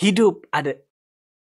Hidup 0.00 0.48
ada 0.48 0.72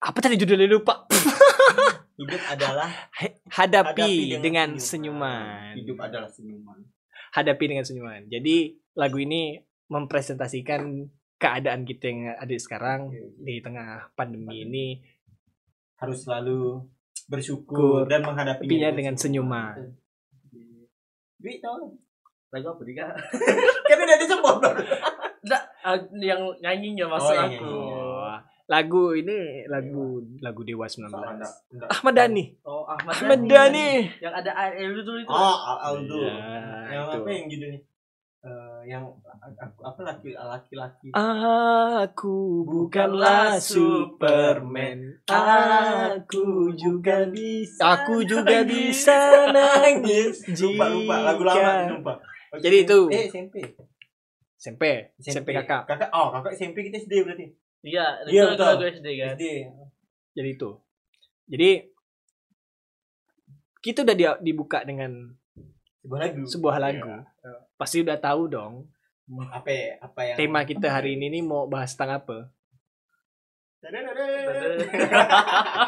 apa 0.02 0.18
tadi 0.18 0.40
judulnya 0.42 0.66
lupa 0.66 1.06
Hidup 2.20 2.42
adalah 2.52 2.90
hadapi, 3.16 3.48
Hadapi 3.48 4.12
dengan, 4.28 4.42
dengan 4.44 4.70
senyuman. 4.76 5.72
hidup 5.78 6.04
adalah 6.04 6.28
senyuman. 6.28 6.84
Hadapi 7.32 7.64
dengan 7.64 7.86
senyuman. 7.88 8.28
Jadi 8.28 8.76
lagu 9.00 9.24
ini 9.24 9.56
mempresentasikan 9.88 11.08
keadaan 11.40 11.88
kita 11.88 12.12
yang 12.12 12.36
ada 12.36 12.56
sekarang 12.60 13.08
di 13.40 13.64
tengah 13.64 14.12
pandemi 14.20 14.68
ini 14.68 14.88
Harus 15.96 16.28
selalu 16.28 16.84
Kur. 16.84 17.32
bersyukur 17.32 18.04
dan 18.12 18.28
menghadapinya 18.28 18.68
Hadapinya 18.68 18.90
dengan 18.92 19.16
senyuman. 19.16 19.76
Dwi 21.40 21.64
tahu 21.64 21.96
Lagu 22.50 22.68
apa 22.68 22.82
kak? 22.82 23.14
kan 23.88 23.98
udah 24.02 24.18
disebut 24.20 24.58
ah, 25.86 25.96
yang 26.20 26.42
nyanyinya 26.60 27.06
maksud 27.08 27.32
Oh, 27.32 27.46
aku. 27.48 27.64
nyanyinya. 27.64 28.19
Lagu 28.70 29.18
ini 29.18 29.66
lagu 29.66 30.22
lagu 30.46 30.62
Dewa 30.62 30.86
19. 30.86 31.10
Enggak, 31.10 31.54
enggak. 31.74 31.90
Ahmad 31.90 32.14
Dhani. 32.14 32.46
Oh, 32.62 32.86
Ahmad, 32.86 33.18
Ahmad 33.18 33.42
Dhani. 33.44 33.90
Yang 34.22 34.34
ada 34.46 34.52
air 34.56 34.90
dulu 34.94 35.18
itu. 35.18 35.32
Oh, 35.34 35.58
Aldo. 35.82 36.22
Ya, 36.22 36.38
yang 36.94 37.06
itu. 37.10 37.18
apa 37.18 37.30
yang 37.34 37.46
judulnya? 37.50 37.82
Eh, 38.40 38.80
yang 38.88 39.04
aku- 39.04 39.84
apa 39.84 40.00
laki 40.00 40.32
laki-laki 40.32 41.12
Aku 41.12 42.64
bukanlah 42.64 43.60
Superman. 43.60 45.20
Aku 45.28 46.72
juga 46.72 47.28
bisa. 47.28 47.84
Aku 48.00 48.24
juga 48.24 48.64
bisa 48.64 49.50
nangis. 49.52 50.46
lupa 50.56 50.88
lupa 50.88 51.16
lagu 51.26 51.44
lama 51.44 51.90
lupa 51.90 52.14
Jadi 52.56 52.88
itu. 52.88 53.00
eh 53.12 53.28
SMP 53.28 53.56
SMP, 54.56 54.84
SMP 55.20 55.56
kakak. 55.56 55.84
kakak 55.88 56.10
oh 56.12 56.32
kakak 56.32 56.52
SMP 56.54 56.88
kita 56.88 57.00
SD 57.00 57.24
berarti 57.24 57.48
Iya, 57.80 58.06
itu 58.22 58.30
Iya, 58.30 58.44
betul. 58.52 58.66
lagu 58.68 58.84
SD 58.86 59.08
kan. 59.16 59.30
SD 59.34 59.46
Jadi 60.32 60.50
itu. 60.52 60.70
Jadi 61.48 61.70
kita 63.80 64.04
udah 64.04 64.16
di- 64.16 64.42
dibuka 64.44 64.84
dengan 64.84 65.12
sebuah 66.00 66.20
lagu 66.22 66.44
sebuah 66.46 66.76
lagu. 66.78 67.12
Pasti 67.76 68.00
udah 68.00 68.16
tahu 68.16 68.48
dong 68.48 68.74
apa 69.30 69.70
ya- 69.70 69.96
apa 70.02 70.20
yang 70.26 70.36
tema 70.36 70.62
kita 70.64 70.90
hari 70.90 71.14
ini 71.14 71.30
nih 71.30 71.44
mau 71.44 71.66
bahas 71.66 71.94
tentang 71.94 72.20
apa. 72.20 72.38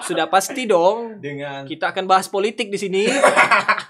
Sudah 0.02 0.25
pasti 0.25 0.63
dong. 0.63 1.19
dengan 1.19 1.68
Kita 1.68 1.91
akan 1.91 2.08
bahas 2.08 2.25
politik 2.25 2.68
di 2.68 2.79
sini 2.79 3.03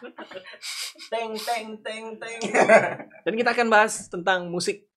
teng 1.11 1.35
teng 1.35 1.75
teng 1.83 2.05
teng 2.15 2.39
dan 3.21 3.33
kita 3.35 3.51
akan 3.51 3.67
bahas 3.67 4.07
tentang 4.07 4.47
musik. 4.47 4.87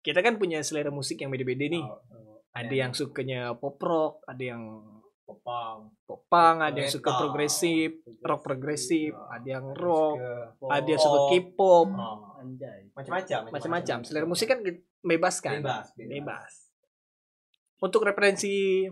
Kita 0.00 0.24
kan 0.24 0.40
punya 0.40 0.64
selera 0.64 0.88
musik 0.88 1.20
yang 1.20 1.30
beda-beda 1.32 1.68
nih. 1.68 1.84
Ada 2.50 2.74
yang 2.74 2.92
sukanya 2.96 3.54
pop 3.54 3.78
rock, 3.78 4.26
ada 4.26 4.42
yang 4.42 4.62
popang 5.30 5.94
popang, 6.10 6.58
ada 6.58 6.74
yang 6.74 6.90
suka 6.90 7.14
progresif, 7.14 8.02
rock 8.26 8.42
progresif, 8.42 9.14
ada 9.30 9.46
yang 9.46 9.70
rock, 9.78 10.18
ada 10.66 10.88
yang 10.90 10.98
suka 10.98 11.18
pop. 11.22 11.30
K-pop, 11.30 11.88
Oh, 11.94 12.18
macam-macam 12.98 13.38
macam-macam. 13.54 13.98
Selera 14.02 14.26
musik 14.26 14.50
kan 14.50 14.58
bebas 15.06 15.38
kan? 15.38 15.62
bebas 15.62 15.94
Bebas. 15.94 16.52
Untuk 17.78 18.02
referensi 18.02 18.84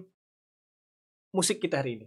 musik 1.34 1.58
kita 1.58 1.82
hari 1.82 1.98
ini, 1.98 2.06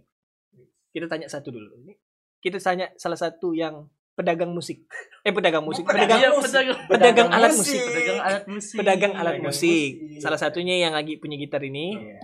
kita 0.90 1.06
tanya 1.06 1.28
satu 1.28 1.52
dulu. 1.52 1.76
Ini 1.84 1.92
kita 2.40 2.56
tanya 2.58 2.88
salah 2.96 3.20
satu 3.20 3.52
yang 3.52 3.86
pedagang 4.12 4.52
musik. 4.52 4.84
Eh 5.22 5.32
pedagang 5.32 5.64
musik, 5.64 5.82
Bukan, 5.82 5.94
pedagang 5.96 6.20
Iya, 6.20 6.28
musik. 6.30 6.44
pedagang, 6.46 6.78
pedagang 6.86 7.28
alat 7.32 7.52
musik. 7.52 7.80
pedagang 7.80 8.20
alat 8.20 8.44
musik. 8.46 8.76
pedagang 8.76 9.12
alat 9.12 9.32
Pedagang 9.32 9.46
musik. 9.48 9.92
musik. 9.96 10.20
Salah 10.20 10.36
satunya 10.36 10.74
yang 10.78 10.92
lagi 10.92 11.16
punya 11.16 11.36
gitar 11.36 11.64
ini. 11.64 11.96
Iya. 11.96 12.20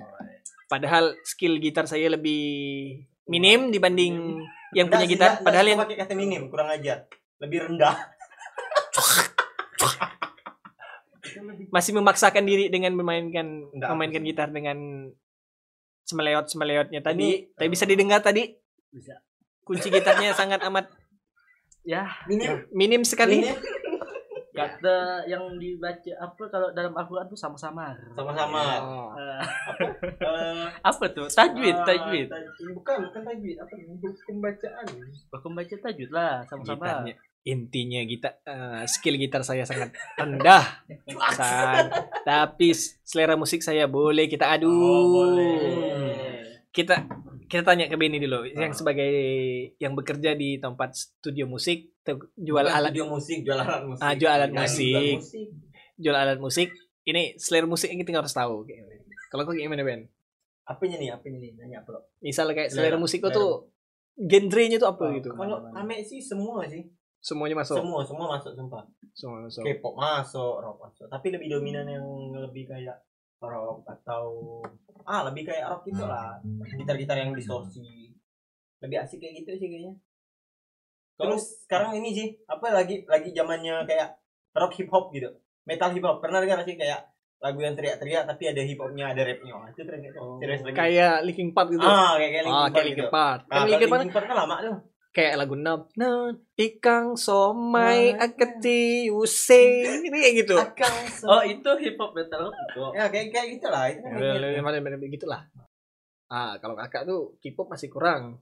Padahal 0.68 1.16
skill 1.24 1.56
gitar 1.58 1.88
saya 1.88 2.12
lebih 2.12 2.44
minim 3.24 3.72
dibanding 3.72 4.36
yang 4.76 4.86
punya 4.86 5.08
gitar. 5.08 5.40
Padahal 5.40 5.64
yang 5.64 5.80
pakai 5.80 5.96
kata 5.96 6.12
minim 6.12 6.52
kurang 6.52 6.68
ajar 6.68 7.08
lebih 7.38 7.70
rendah 7.70 7.94
masih 11.70 11.92
memaksakan 11.94 12.42
diri 12.42 12.66
dengan 12.68 12.92
memainkan 12.94 13.68
memainkan 13.72 14.24
gitar 14.24 14.48
dengan 14.50 15.08
semeleot 16.02 16.48
semeleotnya 16.48 17.00
tadi. 17.00 17.48
Tapi 17.52 17.64
eh, 17.64 17.70
bisa 17.70 17.84
didengar 17.84 18.20
tadi 18.20 18.48
Bisa. 18.88 19.20
kunci 19.62 19.88
gitarnya 19.88 20.32
sangat 20.32 20.64
amat 20.66 20.88
Ya, 21.88 22.04
minim 22.28 22.68
minim 22.70 23.00
sekali. 23.00 23.40
minim 23.40 23.56
kata 24.52 25.22
yang 25.24 25.54
dibaca 25.54 26.12
apa 26.18 26.42
kalau 26.50 26.68
dalam 26.70 26.90
Al-Qur'an 26.92 27.24
tuh 27.24 27.38
sama-sama. 27.38 27.94
sama-sama 28.12 28.60
Oh. 28.82 29.08
Eh, 29.14 29.42
Eh, 30.18 30.66
apa 30.90 31.04
tuh? 31.08 31.30
Tajwid, 31.30 31.72
ah, 31.72 31.86
tajwid. 31.86 32.26
taj- 32.26 32.74
bukan 32.74 33.06
bukan 33.06 33.22
tajwid 33.24 33.56
apa 33.56 33.72
hukum 33.78 34.36
bacaan 34.38 34.86
Baku 35.30 35.48
baca 35.48 35.74
tajwid 35.80 36.10
lah, 36.10 36.42
sama-sama. 36.44 36.74
Gitarnya 36.76 37.14
intinya 37.48 38.00
gitar 38.04 38.34
eh, 38.44 38.82
skill 38.84 39.16
gitar 39.16 39.40
saya 39.40 39.62
sangat 39.62 39.88
rendah. 40.18 40.84
San- 41.38 41.88
tapi 42.20 42.74
selera 43.00 43.38
musik 43.38 43.62
saya 43.62 43.86
boleh 43.86 44.26
kita 44.26 44.44
adu. 44.50 44.68
Oh, 44.68 45.24
boleh. 45.24 45.56
Kita 46.68 47.06
kita 47.48 47.64
tanya 47.64 47.88
ke 47.88 47.96
Benny 47.96 48.20
dulu 48.20 48.44
yang 48.44 48.76
sebagai 48.76 49.08
yang 49.80 49.96
bekerja 49.96 50.36
di 50.36 50.60
tempat 50.60 50.92
studio 50.92 51.48
musik 51.48 51.96
jual 52.36 52.64
Bukan 52.64 52.76
alat 52.76 52.92
studio 52.92 53.06
musik 53.08 53.38
jual 53.40 53.58
alat 53.58 53.82
musik. 53.84 54.04
Ah, 54.04 54.14
jual 54.14 54.32
alat 54.32 54.50
Nyanyi, 54.52 55.16
musik. 55.16 55.48
jual 55.96 56.16
alat 56.16 56.38
musik. 56.38 56.68
Ini 57.02 57.40
selera 57.40 57.64
musik 57.64 57.88
yang 57.88 58.04
kita 58.04 58.20
harus 58.20 58.36
tahu 58.36 58.68
kalau 59.28 59.42
kau 59.44 59.52
gimana 59.52 59.84
Ben? 59.84 60.08
Apanya 60.64 61.00
nih 61.00 61.08
apanya 61.12 61.40
nih? 61.40 61.52
Nanya 61.56 61.76
apa 61.80 61.88
lo? 61.96 62.00
Misal 62.20 62.52
kayak 62.52 62.68
Selera- 62.68 63.00
musik 63.00 63.24
kau 63.24 63.32
tuh 63.32 63.72
genrenya 64.18 64.76
tuh 64.76 64.92
apa 64.92 65.08
gitu? 65.16 65.32
kalau 65.32 65.64
kami 65.72 66.04
sih 66.04 66.20
semua 66.20 66.68
sih. 66.68 66.84
Semuanya 67.18 67.58
masuk? 67.58 67.80
Semua 67.80 68.00
semua 68.06 68.26
masuk 68.36 68.52
sumpah. 68.54 68.84
Semua 69.16 69.48
masuk. 69.48 69.62
K-pop 69.66 69.94
masuk 69.98 70.54
rock 70.62 70.76
masuk. 70.84 71.06
Tapi 71.10 71.26
lebih 71.34 71.48
dominan 71.50 71.88
yang 71.88 72.04
lebih 72.30 72.68
kayak 72.68 72.94
rock 73.38 73.86
atau 73.86 74.58
ah 75.06 75.22
lebih 75.30 75.46
kayak 75.46 75.70
rock 75.70 75.82
gitu 75.86 76.02
lah. 76.04 76.38
Gitar-gitar 76.78 77.16
yang 77.18 77.30
distorsi. 77.34 78.10
Lebih 78.82 78.98
asik 79.02 79.18
kayak 79.22 79.42
gitu 79.42 79.50
sih 79.58 79.68
kayaknya. 79.70 79.94
Terus 81.18 81.66
sekarang 81.66 81.98
ini 81.98 82.14
sih 82.14 82.26
apa 82.46 82.70
lagi 82.70 83.02
lagi 83.06 83.34
zamannya 83.34 83.82
kayak 83.86 84.18
rock 84.54 84.74
hip 84.78 84.90
hop 84.90 85.10
gitu. 85.10 85.30
Metal 85.66 85.90
hip 85.90 86.04
hop 86.06 86.22
pernah 86.22 86.38
dengar 86.38 86.62
sih 86.62 86.78
kayak 86.78 87.10
lagu 87.38 87.62
yang 87.62 87.78
teriak-teriak 87.78 88.26
tapi 88.26 88.50
ada 88.50 88.62
hip 88.66 88.78
hopnya 88.78 89.14
ada 89.14 89.22
rapnya. 89.22 89.54
Wah, 89.54 89.70
itu 89.70 89.82
keren 89.86 90.02
gitu. 90.02 90.18
Serius 90.42 90.62
lagi 90.66 90.74
kayak 90.74 91.14
Linkin 91.22 91.50
Park 91.54 91.68
gitu. 91.70 91.86
Ah 91.86 92.18
kayak 92.18 92.30
kayak 92.34 92.44
ah 92.46 92.50
Linkin 92.50 92.58
kayak 92.58 92.74
Park 92.74 92.86
Linkin 92.86 92.98
gitu. 92.98 93.10
Park. 93.14 93.40
Ah, 93.46 93.54
kan 93.54 93.66
Linkin 93.66 93.88
Park 93.90 94.00
Linkin 94.02 94.14
Park 94.14 94.26
kan 94.26 94.36
lama 94.38 94.56
tuh 94.62 94.76
kayak 95.10 95.40
lagu 95.40 95.56
nab 95.58 95.88
non 95.96 96.36
ikang 96.54 97.16
somai 97.18 98.14
Nah, 98.14 98.28
akati 98.28 99.08
use 99.08 99.58
ini 100.02 100.08
kayak 100.12 100.34
gitu. 100.44 100.56
Oh, 101.26 101.42
itu 101.42 101.70
hip 101.82 101.96
hop 101.98 102.12
metal 102.14 102.52
itu. 102.52 102.84
ya 102.94 103.08
kayak 103.10 103.32
kayak 103.34 103.46
gitu 103.58 103.66
lah 103.72 103.88
itu 103.90 104.04
kan 104.04 104.20
Ya, 104.20 104.36
hip-hop. 104.36 104.80
mana 104.84 105.06
gitu 105.08 105.26
lah 105.26 105.42
ah 106.28 106.60
kalau 106.60 106.76
kakak 106.76 107.08
tuh 107.08 107.40
K-pop 107.40 107.72
masih 107.72 107.88
kurang. 107.88 108.36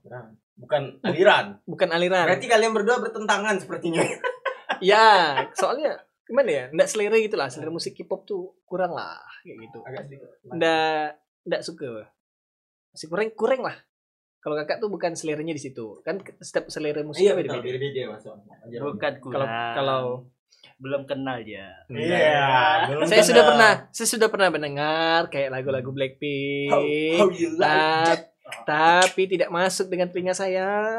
Bukan 0.59 0.99
aliran. 1.07 1.55
Bukan 1.63 1.87
aliran. 1.87 2.27
Berarti 2.27 2.47
kalian 2.51 2.75
berdua 2.75 2.99
bertentangan 2.99 3.57
sepertinya. 3.59 4.03
Ya 4.77 5.33
soalnya 5.57 5.97
gimana 6.29 6.49
ya 6.53 6.63
nggak 6.69 6.85
selera 6.91 7.17
gitu 7.17 7.33
lah. 7.33 7.49
Selera 7.49 7.73
musik 7.73 7.97
K-pop 7.97 8.27
tuh 8.29 8.61
kurang 8.67 8.93
lah 8.93 9.17
kayak 9.41 9.57
gitu. 9.65 9.79
Agak 9.81 10.01
sedikit. 10.05 10.29
Nggak 10.53 11.07
nggak 11.49 11.61
suka. 11.65 12.05
Masih 12.93 13.07
kurang 13.09 13.27
kurang 13.33 13.61
lah 13.65 13.73
kalau 14.47 14.55
kakak 14.63 14.79
tuh 14.79 14.87
bukan 14.87 15.11
seleranya 15.11 15.51
di 15.51 15.59
situ 15.59 15.99
kan 16.07 16.23
setiap 16.39 16.71
selera 16.71 17.03
musik 17.03 17.19
iya 17.19 17.35
beda 17.35 17.59
betul 17.59 17.75
beda 17.75 18.01
masuk 18.15 18.31
Bukan 18.79 19.11
kalau 19.19 19.47
kalau 19.75 20.01
belum 20.77 21.09
kenal 21.09 21.41
dia. 21.41 21.73
Iya. 21.89 22.85
belum 22.93 23.09
Saya 23.09 23.25
kenal. 23.25 23.29
sudah 23.33 23.43
pernah, 23.49 23.71
saya 23.89 24.07
sudah 24.13 24.29
pernah 24.29 24.49
mendengar 24.53 25.25
kayak 25.33 25.49
lagu-lagu 25.49 25.89
Blackpink. 25.89 26.69
How, 26.69 26.85
how 27.17 27.27
you 27.33 27.57
like 27.57 28.29
tapi 28.63 29.27
tidak 29.27 29.51
masuk 29.51 29.91
dengan 29.91 30.07
telinga 30.07 30.31
saya. 30.31 30.95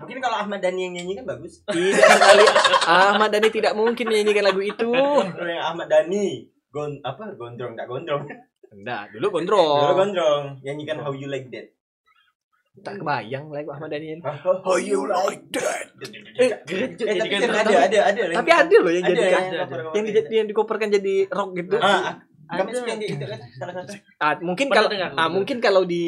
Mungkin 0.00 0.16
kalau 0.20 0.36
Ahmad 0.40 0.64
Dhani 0.64 0.88
yang 0.88 0.94
nyanyi 0.96 1.12
kan 1.20 1.26
bagus. 1.28 1.60
Tidak 1.68 2.08
sekali. 2.08 2.44
Ahmad 2.88 3.28
Dhani 3.28 3.48
tidak 3.52 3.76
mungkin 3.76 4.08
menyanyikan 4.08 4.44
lagu 4.48 4.64
itu. 4.64 4.88
Yang 5.36 5.60
Ahmad 5.60 5.92
Dhani 5.92 6.48
gon 6.72 6.96
apa 7.04 7.36
gondrong 7.36 7.76
tak 7.76 7.84
gondrong. 7.84 8.24
Enggak, 8.70 9.10
dulu 9.12 9.28
Dulu 9.28 9.34
gondrong. 9.42 9.96
gondrong 9.98 10.42
nyanyikan 10.64 11.02
How 11.02 11.12
You 11.12 11.28
Like 11.28 11.52
That. 11.52 11.74
Tak 12.80 13.02
kebayang 13.02 13.50
lagu 13.50 13.74
Ahmad 13.74 13.90
Dhani. 13.90 14.22
How 14.22 14.78
You 14.78 15.10
Like 15.10 15.42
that? 15.58 15.90
Eh, 16.38 16.50
tapi 17.18 17.28
kan 17.28 17.50
ada 17.50 17.76
ada 17.82 17.98
ada. 18.14 18.20
Tapi 18.30 18.50
ada 18.54 18.76
loh 18.78 18.92
yang 18.94 19.04
jadi 19.10 19.20
yang 19.26 19.46
yang 19.90 20.04
di, 20.06 20.12
yang 20.30 20.48
dikoperkan 20.48 20.88
jadi 20.88 21.26
rock 21.28 21.50
gitu. 21.58 21.76
Ah, 21.82 22.22
gitu 22.94 23.26
kan? 23.26 23.38
Ah, 24.22 24.34
mungkin 24.42 24.66
kalau 24.70 24.88
ah, 24.90 25.28
mungkin 25.30 25.58
kalau 25.62 25.82
di 25.86 26.06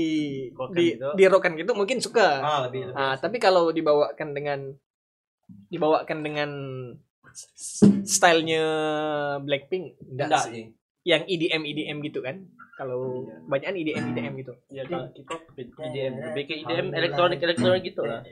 di 0.74 0.98
gitu. 0.98 1.08
di 1.18 1.24
rockan 1.26 1.54
gitu 1.58 1.74
mungkin 1.74 1.98
suka. 1.98 2.28
Ah, 2.42 2.58
lebih. 2.66 2.94
Ah, 2.94 3.14
tapi 3.18 3.42
kalau 3.42 3.74
dibawakan 3.74 4.30
dengan 4.30 4.74
dibawakan 5.68 6.18
dengan 6.22 6.50
stylenya 8.06 8.64
Blackpink 9.42 9.98
enggak, 10.02 10.26
Enggak 10.30 10.44
sih. 10.46 10.64
Yang 11.02 11.22
E 11.26 11.34
EDM 11.34 11.62
EDM 11.66 11.96
gitu 12.06 12.22
kan. 12.22 12.46
Kalau 12.78 13.26
Iya. 13.26 13.42
kebanyakan 13.46 13.74
E 13.74 13.80
EDM 13.82 14.04
EDM 14.14 14.32
gitu. 14.38 14.52
Ya 14.70 14.82
kalau 14.86 15.06
K-pop 15.10 15.42
EDM, 15.58 16.12
lebih 16.30 16.44
ke 16.46 16.54
EDM 16.62 16.86
elektronik 16.94 17.40
elektronik 17.42 17.82
gitu 17.82 18.02
lah. 18.06 18.22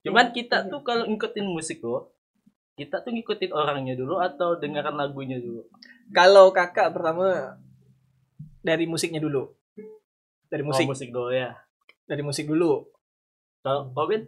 Cuman 0.00 0.32
kita 0.32 0.68
tuh 0.72 0.80
kalau 0.80 1.04
ngikutin 1.06 1.46
musik 1.46 1.84
tuh, 1.84 2.08
kita 2.76 3.04
tuh 3.04 3.12
ngikutin 3.12 3.52
orangnya 3.52 3.94
dulu 3.96 4.16
atau 4.20 4.56
dengarkan 4.56 4.96
lagunya 4.96 5.36
dulu. 5.40 5.68
Kalau 6.12 6.52
kakak 6.52 6.92
pertama 6.96 7.56
dari 8.64 8.84
musiknya 8.88 9.20
dulu. 9.20 9.52
Dari 10.46 10.62
Musik, 10.62 10.86
musik, 10.86 10.86
oh, 10.86 10.90
musik 10.94 11.08
dulu 11.10 11.28
ya. 11.34 11.50
dari 12.06 12.22
musik 12.22 12.46
dulu. 12.46 12.86
Kalau 13.66 13.90
Robin, 13.90 14.22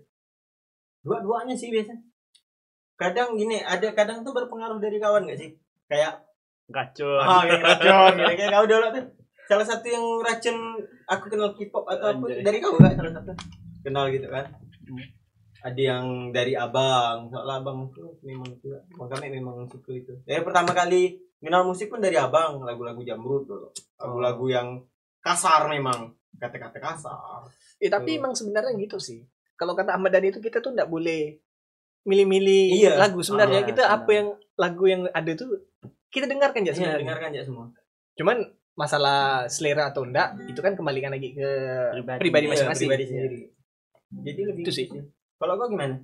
Dua-duanya 1.09 1.55
sih 1.55 1.71
biasanya. 1.71 2.03
Kadang 2.99 3.39
gini, 3.39 3.63
ada 3.63 3.95
kadang 3.95 4.27
tuh 4.27 4.35
berpengaruh 4.35 4.83
dari 4.83 4.99
kawan 4.99 5.31
gak 5.31 5.39
sih? 5.39 5.55
Kayak 5.87 6.27
racun. 6.69 7.19
ah 7.19 7.43
kayak 7.43 7.63
racun. 7.69 8.13
Kayak 8.29 8.51
kau 8.53 8.67
dulu 8.67 8.87
tuh. 8.93 9.05
Salah 9.45 9.65
satu 9.65 9.87
yang 9.87 10.05
racun 10.21 10.57
aku 11.05 11.25
kenal 11.29 11.51
K-pop 11.53 11.85
atau 11.85 12.07
apa 12.13 12.25
dari 12.39 12.59
kau 12.59 12.77
gak 12.77 12.95
salah 12.95 13.13
satu? 13.15 13.33
Kenal 13.81 14.09
gitu 14.09 14.29
kan? 14.29 14.45
Hmm. 14.85 15.05
Ada 15.59 15.81
yang 15.83 16.07
dari 16.31 16.55
abang, 16.55 17.27
soalnya 17.27 17.59
abang 17.59 17.91
tuh 17.91 18.15
memang 18.23 18.47
juga, 18.59 18.79
makanya 18.95 19.35
memang 19.35 19.67
suka 19.67 19.91
itu. 19.91 20.15
Dari 20.23 20.39
pertama 20.41 20.71
kali 20.71 21.19
kenal 21.41 21.65
musik 21.65 21.89
pun 21.89 21.99
dari 21.99 22.15
abang, 22.15 22.63
lagu-lagu 22.63 23.03
jamrut 23.03 23.43
dulu, 23.43 23.67
lagu-lagu 23.99 24.45
yang 24.47 24.69
kasar 25.19 25.67
memang, 25.67 26.15
kata-kata 26.39 26.79
kasar. 26.79 27.43
Eh, 27.83 27.91
tapi 27.91 28.15
Hmm. 28.15 28.19
emang 28.23 28.33
sebenarnya 28.39 28.71
gitu 28.77 29.03
sih. 29.03 29.27
Kalau 29.55 29.75
kata 29.75 29.99
Ahmad 29.99 30.15
Dhani 30.15 30.31
itu 30.31 30.39
kita 30.39 30.63
tuh 30.63 30.71
nggak 30.71 30.87
boleh 30.87 31.43
milih-milih 32.05 32.79
Iya. 32.79 32.95
lagu 32.95 33.19
sebenarnya. 33.21 33.61
Ah, 33.61 33.67
kita 33.67 33.83
sebenarnya. 33.83 33.99
apa 33.99 34.11
yang 34.15 34.29
lagu 34.55 34.85
yang 34.87 35.03
ada 35.11 35.33
tuh 35.35 35.51
kita 36.09 36.25
dengarkan 36.25 36.61
ya 36.61 36.67
Iya, 36.67 36.75
sebenarnya. 36.75 37.01
dengarkan 37.01 37.29
aja 37.31 37.43
semua. 37.43 37.67
Cuman 38.15 38.37
masalah 38.73 39.19
selera 39.47 39.89
atau 39.89 40.03
enggak 40.03 40.39
itu 40.45 40.59
kan 40.59 40.73
kembalikan 40.73 41.11
lagi 41.11 41.33
ke 41.33 41.49
Pribadi. 41.93 42.19
pribadi 42.19 42.45
Iya, 42.45 42.53
masing-masing. 42.55 42.87
pribadi 42.87 43.05
sendiri. 43.07 43.39
Jadi 44.11 44.41
lebih 44.45 44.63
Itu 44.63 44.73
sih. 44.73 44.87
gitu 44.87 45.03
Kalau 45.37 45.55
kau 45.55 45.69
gimana? 45.69 45.95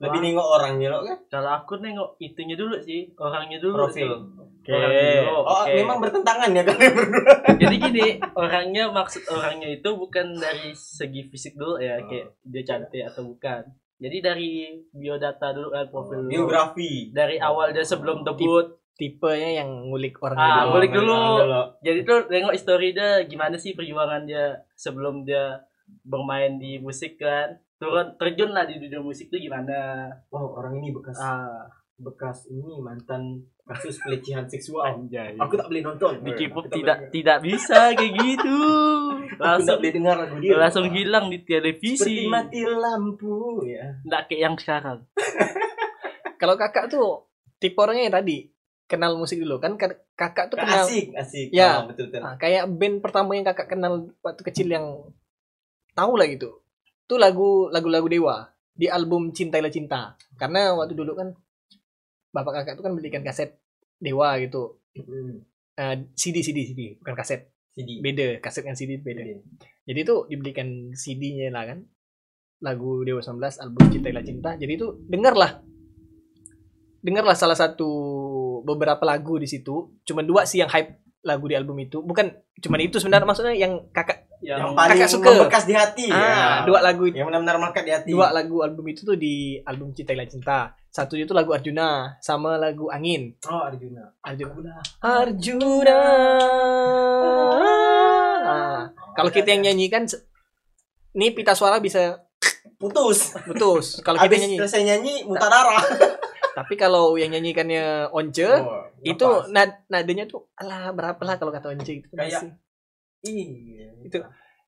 Lebih 0.00 0.16
Wah. 0.16 0.24
nengok 0.26 0.48
orangnya 0.50 0.88
lo 0.88 0.98
kan? 1.02 1.18
Kalau 1.28 1.50
aku 1.54 1.76
nengok 1.76 2.16
itunya 2.18 2.56
dulu 2.56 2.76
sih, 2.78 3.12
orangnya 3.14 3.56
dulu 3.56 3.76
Profil. 3.78 4.12
Oke. 4.34 4.72
Dulu. 4.72 5.28
Oh, 5.38 5.60
oke. 5.60 5.72
memang 5.74 5.98
bertentangan 5.98 6.50
ya 6.50 6.62
kalian 6.62 6.92
berdua. 6.94 7.32
Jadi 7.62 7.76
gini, 7.78 8.06
orangnya 8.34 8.88
maksud 8.90 9.22
orangnya 9.28 9.68
itu 9.70 9.88
bukan 9.90 10.34
dari 10.34 10.72
segi 10.72 11.24
fisik 11.26 11.52
dulu 11.54 11.76
ya, 11.78 11.96
Oh. 11.96 12.04
kayak 12.06 12.26
dia 12.42 12.62
cantik 12.62 13.02
atau 13.06 13.22
bukan. 13.26 13.62
Jadi 13.96 14.16
dari 14.18 14.50
biodata 14.90 15.52
dulu 15.52 15.68
kan 15.70 15.84
profil 15.86 16.24
dulu. 16.24 16.32
Biografi. 16.32 17.12
Dari 17.12 17.36
awal 17.36 17.70
dia 17.70 17.84
sebelum 17.84 18.24
debut. 18.24 18.79
Tipenya 19.00 19.50
yang 19.56 19.88
ngulik 19.88 20.20
orang 20.20 20.36
Ah, 20.36 20.44
dulu. 20.62 20.70
ngulik 20.76 20.92
dulu. 20.92 21.16
dulu. 21.38 21.62
Jadi 21.80 21.98
tuh 22.02 22.18
nengok 22.26 22.52
story 22.54 22.92
dia 22.92 23.24
gimana 23.24 23.56
sih 23.56 23.72
perjuangan 23.72 24.22
dia 24.22 24.44
sebelum 24.74 25.24
dia 25.24 25.56
bermain 26.02 26.54
di 26.54 26.76
musik 26.76 27.16
kan. 27.16 27.48
Turun 27.74 28.12
terjun 28.14 28.52
lah 28.52 28.62
di 28.62 28.76
dunia 28.76 29.00
musik 29.00 29.26
tuh 29.26 29.38
gimana. 29.38 30.04
Wow, 30.28 30.52
orang 30.54 30.76
ini 30.76 30.92
bekas 30.92 31.16
Ah, 31.16 31.64
bekas 31.96 32.44
ini 32.46 32.76
mantan 32.78 33.40
kasus 33.62 33.96
pelecehan 33.98 34.44
seksual. 34.44 34.84
anjay. 35.00 35.32
Aku 35.34 35.54
tak 35.54 35.64
boleh 35.66 35.80
nonton. 35.80 36.20
di 36.20 36.32
K-pop 36.34 36.66
tidak 36.66 36.76
boleh- 36.98 37.10
tidak 37.10 37.38
bisa 37.40 37.80
kayak 37.90 38.12
gitu. 38.14 38.60
Langsung 39.40 39.78
boleh 39.78 39.92
dengar 39.94 40.16
lagu 40.18 40.36
dia. 40.38 40.52
langsung 40.54 40.86
hilang 40.86 41.26
di 41.26 41.40
televisi. 41.40 41.96
Seperti 41.96 42.28
mati 42.28 42.60
lampu 42.62 43.32
ya. 43.64 43.96
Nggak 44.02 44.22
kayak 44.26 44.40
yang 44.42 44.54
sekarang. 44.54 44.98
Kalau 46.36 46.56
kakak 46.56 46.88
tuh 46.88 47.24
tipe 47.56 47.76
orangnya 47.76 48.04
yang 48.06 48.16
tadi 48.16 48.38
kenal 48.90 49.14
musik 49.14 49.38
dulu 49.38 49.62
kan 49.62 49.78
Ka- 49.78 50.02
kakak 50.18 50.50
tuh 50.50 50.58
kenal 50.58 50.82
Asik, 50.82 51.14
asik. 51.14 51.54
Ya. 51.54 51.80
Ah, 51.80 51.86
betul 51.86 52.10
betul. 52.10 52.26
Ah, 52.26 52.34
kayak 52.34 52.66
band 52.74 52.98
pertama 52.98 53.38
yang 53.38 53.46
kakak 53.46 53.70
kenal 53.70 54.10
waktu 54.20 54.42
kecil 54.42 54.66
yang 54.66 54.86
tahu 55.94 56.18
lah 56.18 56.26
gitu. 56.26 56.58
Itu 57.06 57.14
lagu 57.22 57.70
lagu-lagu 57.70 58.10
Dewa 58.10 58.50
di 58.74 58.90
album 58.90 59.30
Cintailah 59.30 59.70
Cinta. 59.70 60.18
Karena 60.34 60.74
waktu 60.74 60.98
dulu 60.98 61.14
kan 61.14 61.30
bapak 62.34 62.62
kakak 62.62 62.74
tuh 62.74 62.84
kan 62.90 62.92
belikan 62.98 63.22
kaset 63.22 63.54
Dewa 64.02 64.34
gitu. 64.42 64.82
Hmm. 64.98 65.46
Eh, 65.78 65.94
CD 66.18 66.42
CD 66.42 66.66
CD 66.66 66.98
bukan 66.98 67.14
kaset. 67.14 67.46
CD. 67.70 68.02
Beda, 68.02 68.42
kaset 68.42 68.66
dengan 68.66 68.74
CD 68.74 68.98
beda. 68.98 69.22
Beda. 69.22 69.38
Jadi 69.86 69.98
itu 70.02 70.16
dibelikan 70.26 70.90
CD-nya 70.92 71.54
lah 71.54 71.64
kan. 71.70 71.78
Lagu 72.60 73.06
Dewa 73.06 73.22
19 73.22 73.38
album 73.62 73.84
Cintailah 73.88 74.24
Cinta. 74.26 74.50
Jadi 74.58 74.72
itu 74.74 74.98
dengarlah. 75.06 75.62
Dengarlah 77.00 77.32
salah 77.32 77.56
satu 77.56 77.88
beberapa 78.62 79.00
lagu 79.02 79.36
di 79.36 79.44
situ. 79.44 79.88
Cuma 80.04 80.20
dua 80.20 80.44
sih 80.44 80.60
yang 80.60 80.68
hype 80.68 80.96
lagu 81.20 81.44
di 81.44 81.54
album 81.54 81.76
itu. 81.78 82.00
Bukan 82.00 82.28
cuma 82.60 82.76
itu 82.76 82.96
sebenarnya 82.96 83.24
maksudnya 83.24 83.52
yang 83.52 83.88
kakak 83.90 84.28
Yang 84.40 84.56
Yang, 84.56 84.72
paling 84.72 84.96
kakak 84.96 85.10
suka. 85.12 85.28
membekas 85.36 85.64
di 85.64 85.74
hati. 85.76 86.06
ah, 86.08 86.16
ya. 86.16 86.48
dua 86.64 86.80
lagu 86.80 87.04
itu. 87.04 87.16
Yang 87.16 87.28
benar-benar 87.28 87.56
melekat 87.58 87.84
di 87.84 87.92
hati. 87.92 88.08
Dua 88.08 88.32
lagu 88.32 88.56
album 88.60 88.84
itu 88.88 89.04
tuh 89.04 89.12
di 89.14 89.60
album 89.62 89.92
Cintailah 89.92 90.24
Cinta. 90.24 90.72
Satu 90.88 91.12
itu 91.14 91.30
lagu 91.30 91.52
Arjuna 91.52 92.16
sama 92.18 92.56
lagu 92.56 92.88
Angin. 92.88 93.36
Oh, 93.44 93.60
Arjuna. 93.60 94.16
Arjuna. 94.24 94.80
Arjuna. 94.98 95.98
Ah, 98.42 98.80
kalau 99.12 99.28
kita 99.28 99.52
yang 99.52 99.62
nyanyikan 99.62 100.08
ini 101.12 101.30
pita 101.30 101.52
suara 101.52 101.76
bisa 101.78 102.24
Putus. 102.76 103.36
putus. 103.44 104.00
Kalau 104.00 104.16
kita 104.18 104.36
nyanyi. 104.36 104.56
selesai 104.56 104.80
nyanyi 104.82 105.14
mutar 105.24 105.52
darah. 105.52 105.84
Tapi 106.52 106.74
kalau 106.74 107.14
yang 107.14 107.30
nyanyikannya 107.30 107.84
Once 108.08 108.42
Oh, 108.42 108.84
itu 109.00 109.24
nad 109.48 109.84
nadanya 109.86 110.24
tuh 110.24 110.50
alah 110.54 110.90
berapa 110.90 111.18
lah 111.18 111.36
kalau 111.36 111.50
kata 111.50 111.70
Once 111.70 111.86
itu 111.86 112.08
Kayak- 112.08 112.42
masih- 112.42 112.54
Iya. 113.22 113.88
itu 114.02 114.16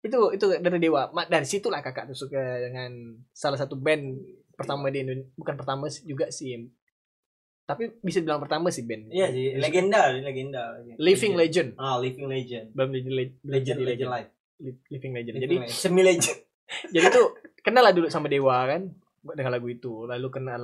itu 0.03 0.19
itu 0.31 0.47
dari 0.59 0.79
dewa 0.79 1.09
Ma- 1.11 1.25
dari 1.25 1.43
situ 1.43 1.67
lah 1.67 1.81
kakak 1.81 2.05
tuh 2.07 2.19
suka 2.19 2.37
dengan 2.61 2.91
salah 3.31 3.55
satu 3.55 3.75
band 3.75 4.19
pertama 4.53 4.89
di 4.89 5.01
Indonesia 5.01 5.31
bukan 5.33 5.55
pertama 5.55 5.87
juga 6.03 6.29
sih 6.29 6.53
tapi 7.63 7.89
bisa 7.99 8.19
bilang 8.21 8.37
pertama 8.39 8.69
sih 8.69 8.83
band 8.83 9.09
Iya 9.09 9.31
sih, 9.31 9.55
legenda, 9.55 10.11
legenda. 10.13 10.75
Living 10.99 11.33
Legend 11.33 11.69
Ah, 11.77 11.97
living 11.97 12.27
legend. 12.27 12.67
belum 12.73 12.91
jadi 12.91 13.11
Legend, 13.43 13.65
jadi 13.65 13.83
legend 13.87 14.11
life. 14.11 14.31
Li- 14.59 14.83
Living 14.91 15.13
Legend 15.13 15.33
Living 15.33 15.41
jadi 15.41 15.57
legend. 15.63 15.73
semi 15.73 16.03
legend. 16.03 16.39
jadi 16.95 17.07
tuh 17.09 17.27
kenal 17.59 17.83
lah 17.83 17.95
dulu 17.95 18.07
sama 18.07 18.27
Dewa 18.27 18.59
kan 18.67 18.91
dengan 19.25 19.51
lagu 19.51 19.67
itu 19.67 20.05
lalu 20.05 20.29
kenal 20.29 20.61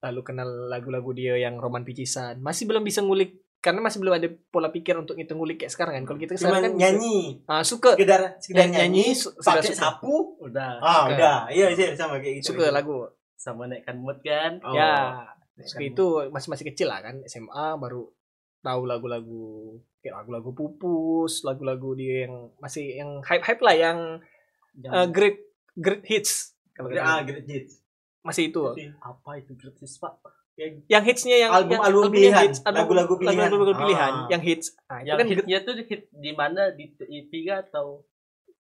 lalu 0.00 0.20
kenal 0.22 0.48
lagu-lagu 0.66 1.10
dia 1.12 1.36
yang 1.36 1.56
roman 1.56 1.82
picisan 1.82 2.40
masih 2.40 2.64
belum 2.64 2.80
bisa 2.80 3.00
ngulik 3.00 3.36
karena 3.60 3.84
masih 3.84 4.00
belum 4.00 4.16
ada 4.16 4.28
pola 4.48 4.68
pikir 4.68 4.96
untuk 4.96 5.14
itu 5.14 5.28
ngulik 5.30 5.60
kayak 5.60 5.68
sekarang 5.68 5.94
kan 5.94 6.04
kalau 6.06 6.18
kita 6.18 6.32
Cuma 6.34 6.56
sekarang 6.56 6.64
kan 6.64 6.72
nyanyi, 6.74 7.44
ah, 7.44 7.60
suka 7.60 7.92
sekedar 7.92 8.40
sekedar 8.40 8.64
nyanyi, 8.66 9.04
nyanyi, 9.04 9.06
su- 9.12 9.36
pakai 9.36 9.68
suka. 9.68 9.76
sapu. 9.76 10.14
udah 10.40 10.80
Ah, 10.80 11.04
Suka. 11.04 11.12
udah. 11.12 11.38
Iya, 11.52 11.66
iya 11.70 11.88
sama 11.92 12.16
kayak 12.16 12.40
gitu. 12.40 12.56
suka 12.56 12.72
lagu 12.72 13.04
sama 13.36 13.68
naikkan 13.68 14.00
mood 14.00 14.16
kan. 14.20 14.64
Oh. 14.64 14.72
ya 14.72 15.20
suka 15.60 15.84
itu 15.84 16.06
masih 16.32 16.48
masih 16.48 16.64
kecil 16.72 16.88
lah 16.88 17.04
kan 17.04 17.20
SMA 17.28 17.76
baru 17.76 18.08
tahu 18.58 18.82
lagu-lagu 18.84 19.76
kayak 20.00 20.16
lagu-lagu 20.16 20.56
pupus 20.56 21.44
lagu-lagu 21.44 21.92
dia 21.92 22.24
yang 22.24 22.48
masih 22.56 22.96
yang 22.96 23.20
hype 23.20 23.44
hype 23.44 23.60
lah 23.60 23.76
yang 23.76 23.98
uh, 24.88 25.04
great 25.04 25.36
great 25.76 26.00
hits 26.04 26.56
kalau 26.72 26.88
Ah, 26.92 27.20
great 27.20 27.44
hits. 27.44 27.76
Masih 28.22 28.48
itu 28.48 28.60
apa 29.00 29.30
itu 29.36 29.52
gratis 29.54 29.96
pak? 29.96 30.14
yang 30.86 31.00
hitsnya 31.00 31.36
yang 31.38 31.50
Album- 31.50 31.72
yang 31.72 31.82
album 31.82 32.02
yang 32.02 32.12
pilihan, 32.12 32.42
hits, 32.44 32.60
album- 32.60 32.76
lagu-lagu 32.76 33.14
pilihan. 33.16 33.38
lagu-lagu 33.40 33.74
pilihan 33.74 34.12
Ah. 34.14 34.28
yang 34.28 34.42
hits 34.42 34.66
nah, 34.82 34.98
itu 34.98 35.06
Yang 35.06 35.16
kan 35.16 35.26
hitnya 35.30 35.58
tuh 35.62 35.74
hit 35.80 36.02
di 36.10 36.30
mana 36.32 36.62
di 36.70 36.84
TV 36.92 37.32
atau 37.48 38.04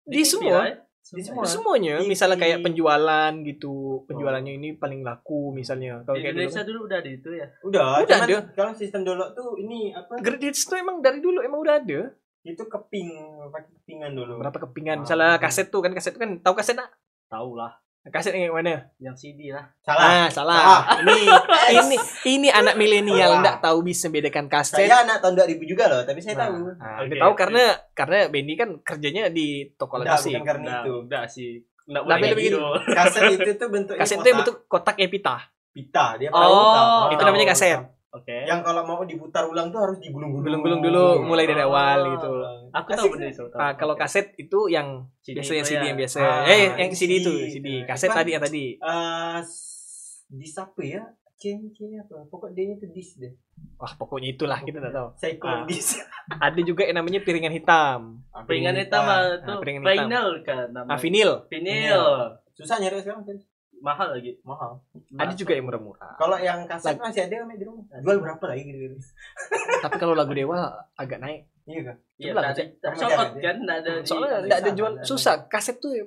Di 0.03 0.19
TV 0.19 0.27
semua. 0.27 0.67
ya? 0.67 0.83
Di 1.07 1.23
semua. 1.23 1.47
semuanya 1.47 1.95
TV. 1.97 2.11
misalnya 2.11 2.35
kayak 2.37 2.59
penjualan 2.61 3.33
gitu 3.41 3.75
penjualannya 4.05 4.53
ini 4.53 4.75
paling 4.75 5.01
laku 5.01 5.51
misalnya 5.53 6.03
kalau 6.03 6.19
Di 6.19 6.23
kayak 6.25 6.35
dulu 6.35 6.43
Indonesia 6.43 6.63
dulu 6.65 6.81
udah 6.83 6.99
ada 6.99 7.11
itu 7.13 7.31
ya. 7.33 7.47
Udah, 7.63 7.87
Udah 8.03 8.19
ada. 8.21 8.37
kalau 8.51 8.73
sistem 8.75 9.01
download 9.03 9.31
tuh 9.33 9.55
ini 9.57 9.81
apa? 9.93 10.19
Great 10.19 10.43
Hits 10.43 10.67
tuh 10.67 10.75
emang 10.77 10.99
dari 10.99 11.19
dulu 11.19 11.39
emang 11.39 11.61
udah 11.61 11.79
ada 11.79 12.01
Itu 12.43 12.63
keping, 12.65 13.11
pakai 13.49 13.71
kepingan 13.77 14.11
dulu. 14.13 14.39
berapa 14.39 14.59
kepingan 14.61 14.97
Ah. 14.97 15.03
misalnya 15.03 15.31
kaset 15.37 15.67
tuh 15.67 15.79
kan 15.79 15.91
kaset 15.91 16.11
tuh 16.11 16.19
kan 16.19 16.35
tahu 16.37 16.55
kaset 16.55 16.75
nak 16.75 16.91
Tahu 17.27 17.55
lah. 17.55 17.79
Kaset 18.09 18.33
yang 18.33 18.51
mana 18.51 18.87
Yang 18.97 19.17
CD 19.19 19.51
lah. 19.51 19.67
Salah. 19.79 20.03
ah 20.05 20.27
salah 20.29 20.57
Salah. 20.57 20.81
ini 21.01 21.17
ini 21.83 21.97
ini 22.29 22.49
anak 22.49 22.75
milenial 22.75 23.19
Salah. 23.31 23.41
nggak 23.41 23.57
tahu 23.61 23.79
bisa 23.83 24.07
bedakan 24.07 24.47
kaset 24.47 24.79
Saya 24.81 25.03
anak 25.03 25.19
tahun 25.19 25.35
2000 25.37 25.63
juga 25.65 25.85
loh, 25.87 26.03
tapi 26.03 26.19
saya 26.19 26.35
Nah, 26.35 26.43
tahu. 26.45 26.57
nah, 26.73 27.03
dia 27.03 27.19
tahu 27.19 27.33
karena 27.35 27.63
karena 27.93 28.19
Benny 28.29 28.55
kan 28.55 28.69
kerjanya 28.81 29.29
di 29.29 29.47
toko 29.75 29.99
Udah, 29.99 30.15
musik 30.15 30.33
bukan 30.33 30.45
karena 30.45 30.73
itu. 30.81 30.93
udah 31.03 31.23
sih. 31.27 31.51
Nggak 31.85 32.03
Tapi 32.03 32.11
boleh 32.13 32.31
lebih 32.31 32.45
gitu. 32.49 32.61
Kaset 32.89 33.23
itu 33.33 33.51
tuh 33.55 33.69
bentuknya 33.75 34.01
kaset 34.01 34.19
itu 34.19 34.31
bentuk 34.33 34.57
kotak 34.67 34.97
epita 34.99 35.37
pita, 35.71 36.17
dia 36.17 36.29
Oh, 36.29 36.41
pakai 36.41 36.49
kotak. 36.49 37.13
itu 37.13 37.23
namanya 37.23 37.47
kaset 37.49 37.79
Oke. 38.09 38.33
Yang 38.43 38.61
kalau 38.63 38.83
mau 38.83 39.03
diputar 39.03 39.45
ulang 39.45 39.69
tuh 39.69 39.81
harus 39.81 39.99
digulung-gulung. 39.99 40.63
gulung-gulung 40.63 40.81
dulu 40.81 41.05
mulai 41.23 41.45
dari 41.45 41.61
awal 41.61 41.99
Oh. 42.01 42.11
gitu 42.13 42.31
Aku 42.73 42.89
tahu 42.91 43.07
bener 43.13 43.29
itu. 43.29 43.45
tahu. 43.45 43.57
Ah, 43.57 43.73
kalau 43.73 43.95
kaset 43.95 44.33
itu 44.35 44.59
yang 44.67 45.05
CD 45.21 45.37
biasa 45.37 45.53
yang 45.53 45.59
itu 45.59 45.69
CD 45.69 45.77
ya. 45.77 45.87
yang 45.87 45.99
biasa 45.99 46.19
Ah, 46.19 46.41
eh 46.45 46.65
yang 46.77 46.89
ini 46.89 46.97
CD 46.97 47.13
itu 47.19 47.33
CD. 47.33 47.51
CD 47.53 47.67
Nah, 47.75 47.85
kaset 47.87 48.09
itu 48.09 48.17
tadi 48.17 48.31
yang 48.31 48.43
tadi 48.43 48.65
Eh, 48.75 49.39
s- 49.41 50.25
dis 50.29 50.55
apa 50.55 50.81
ya? 50.81 51.03
Chain 51.37 51.61
apa? 51.99 52.25
Pokok 52.27 52.51
dia 52.51 52.65
itu 52.71 52.89
dis 52.89 53.11
deh. 53.15 53.33
wah 53.77 53.93
pokoknya 53.95 54.33
itulah 54.33 54.57
kita 54.59 54.79
nggak 54.79 54.95
tahu 54.95 55.09
Saya 55.15 55.33
Ah. 55.43 55.65
dis. 55.65 56.01
ada 56.47 56.61
juga 56.61 56.83
yang 56.83 56.97
namanya 56.97 57.21
piringan 57.21 57.53
hitam 57.53 58.21
Piringan 58.45 58.73
hitam 58.75 59.03
mah 59.03 59.21
tuh 59.39 59.53
Ah, 59.53 59.61
piringan 59.61 59.83
hitam. 59.83 60.09
vinyl 60.09 60.29
kan 60.43 60.67
ah 60.67 60.85
namanya. 60.87 60.97
vinil 60.99 61.31
Vinyl. 61.47 62.05
Susah 62.53 62.77
nyari 62.77 62.97
sekarang 62.99 63.21
kan? 63.23 63.37
Mahal 63.83 64.09
lagi. 64.19 64.33
Mahal. 64.43 64.81
ada 65.21 65.33
juga 65.37 65.53
yang 65.53 65.69
murah-murah 65.69 66.17
Kalau 66.17 66.37
yang 66.41 66.65
kaset 66.65 66.97
masih 66.97 67.29
ada 67.29 67.45
nggak 67.45 67.59
di 67.61 67.67
rumah? 67.67 67.85
Jual 68.03 68.19
berapa 68.21 68.45
lagi 68.49 68.63
gitu? 68.67 68.97
tapi 69.85 69.97
kalau 70.01 70.15
lagu 70.17 70.33
dewa 70.33 70.73
agak 70.97 71.21
naik 71.21 71.47
Iya 71.67 71.81
kan? 71.83 71.97
Iya, 72.15 72.31
ada 72.31 72.55
Cek. 72.55 72.69
sold 72.95 73.11
out 73.19 73.31
kan, 73.43 73.57
nggak 73.59 73.79
ada. 73.83 73.93
soalnya 74.07 74.39
nggak 74.47 74.61
ada 74.63 74.71
jual 74.71 74.93
ada. 74.95 75.03
susah 75.03 75.35
kaset 75.51 75.77
tuh 75.83 75.99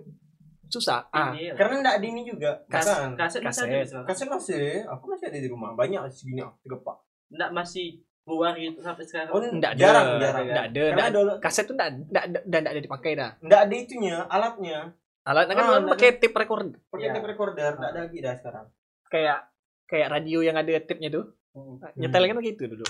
susah 0.72 1.04
ah 1.12 1.36
Vinyl. 1.36 1.56
Karena 1.60 1.74
nggak 1.84 1.96
ada 2.00 2.06
ini 2.08 2.22
juga. 2.24 2.52
Kaset 2.72 3.12
masih 3.18 3.40
ada 3.44 3.50
Kaset. 3.52 3.68
sekarang. 3.92 4.06
Kaset 4.08 4.28
masih, 4.32 4.64
aku 4.88 5.04
masih 5.12 5.26
ada 5.28 5.40
di 5.44 5.50
rumah. 5.52 5.76
Banyak 5.76 6.08
segini 6.16 6.40
aku 6.46 6.56
tiga 6.64 6.78
pak. 6.80 6.98
Nggak 7.36 7.52
masih 7.52 7.88
keluar 8.24 8.54
gitu 8.56 8.80
sampai 8.86 9.04
sekarang. 9.04 9.32
Oh, 9.34 9.42
nggak 9.42 9.72
ada 9.76 9.82
jarang, 9.82 10.08
jarang. 10.22 10.46
nggak 10.48 10.68
ada 10.70 11.10
dulu 11.10 11.34
kaset 11.42 11.66
tuh 11.66 11.74
nggak 11.76 11.90
nggak 12.46 12.62
ada 12.62 12.82
dipakai 12.82 13.12
dah 13.18 13.32
nggak 13.42 13.62
ada 13.68 13.76
itunya, 13.76 14.18
alatnya. 14.30 14.80
Alatnya 15.30 15.54
kan 15.54 15.62
Ah, 15.62 15.70
orang 15.70 15.84
nggak 15.84 15.94
pakai 15.96 16.10
tape 16.18 16.36
record 16.36 16.68
Pakai 16.88 17.04
Iya. 17.04 17.14
tape 17.14 17.28
recorder, 17.28 17.72
nggak 17.76 17.92
ada 17.92 18.00
lagi 18.02 18.18
dah 18.20 18.34
sekarang. 18.34 18.66
kayak 19.06 19.38
kayak 19.86 20.08
radio 20.08 20.40
yang 20.40 20.56
ada 20.56 20.70
tape-nya 20.80 21.10
tuh 21.10 21.26
Hmm. 21.50 21.78
nyetelnya 21.96 22.30
kan 22.30 22.42
gitu 22.44 22.64
dulu 22.68 22.86